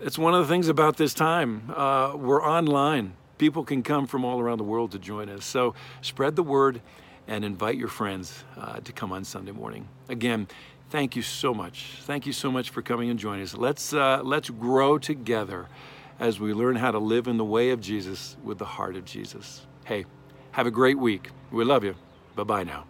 [0.00, 1.70] it's one of the things about this time.
[1.74, 3.14] Uh, we're online.
[3.38, 5.44] People can come from all around the world to join us.
[5.44, 6.80] So spread the word
[7.26, 9.88] and invite your friends uh, to come on Sunday morning.
[10.08, 10.46] Again,
[10.90, 11.98] thank you so much.
[12.02, 13.54] Thank you so much for coming and joining us.
[13.54, 15.68] Let's, uh, let's grow together
[16.20, 19.04] as we learn how to live in the way of Jesus with the heart of
[19.04, 19.66] Jesus.
[19.84, 20.04] Hey,
[20.52, 21.30] have a great week.
[21.50, 21.96] We love you.
[22.36, 22.84] Bye bye now.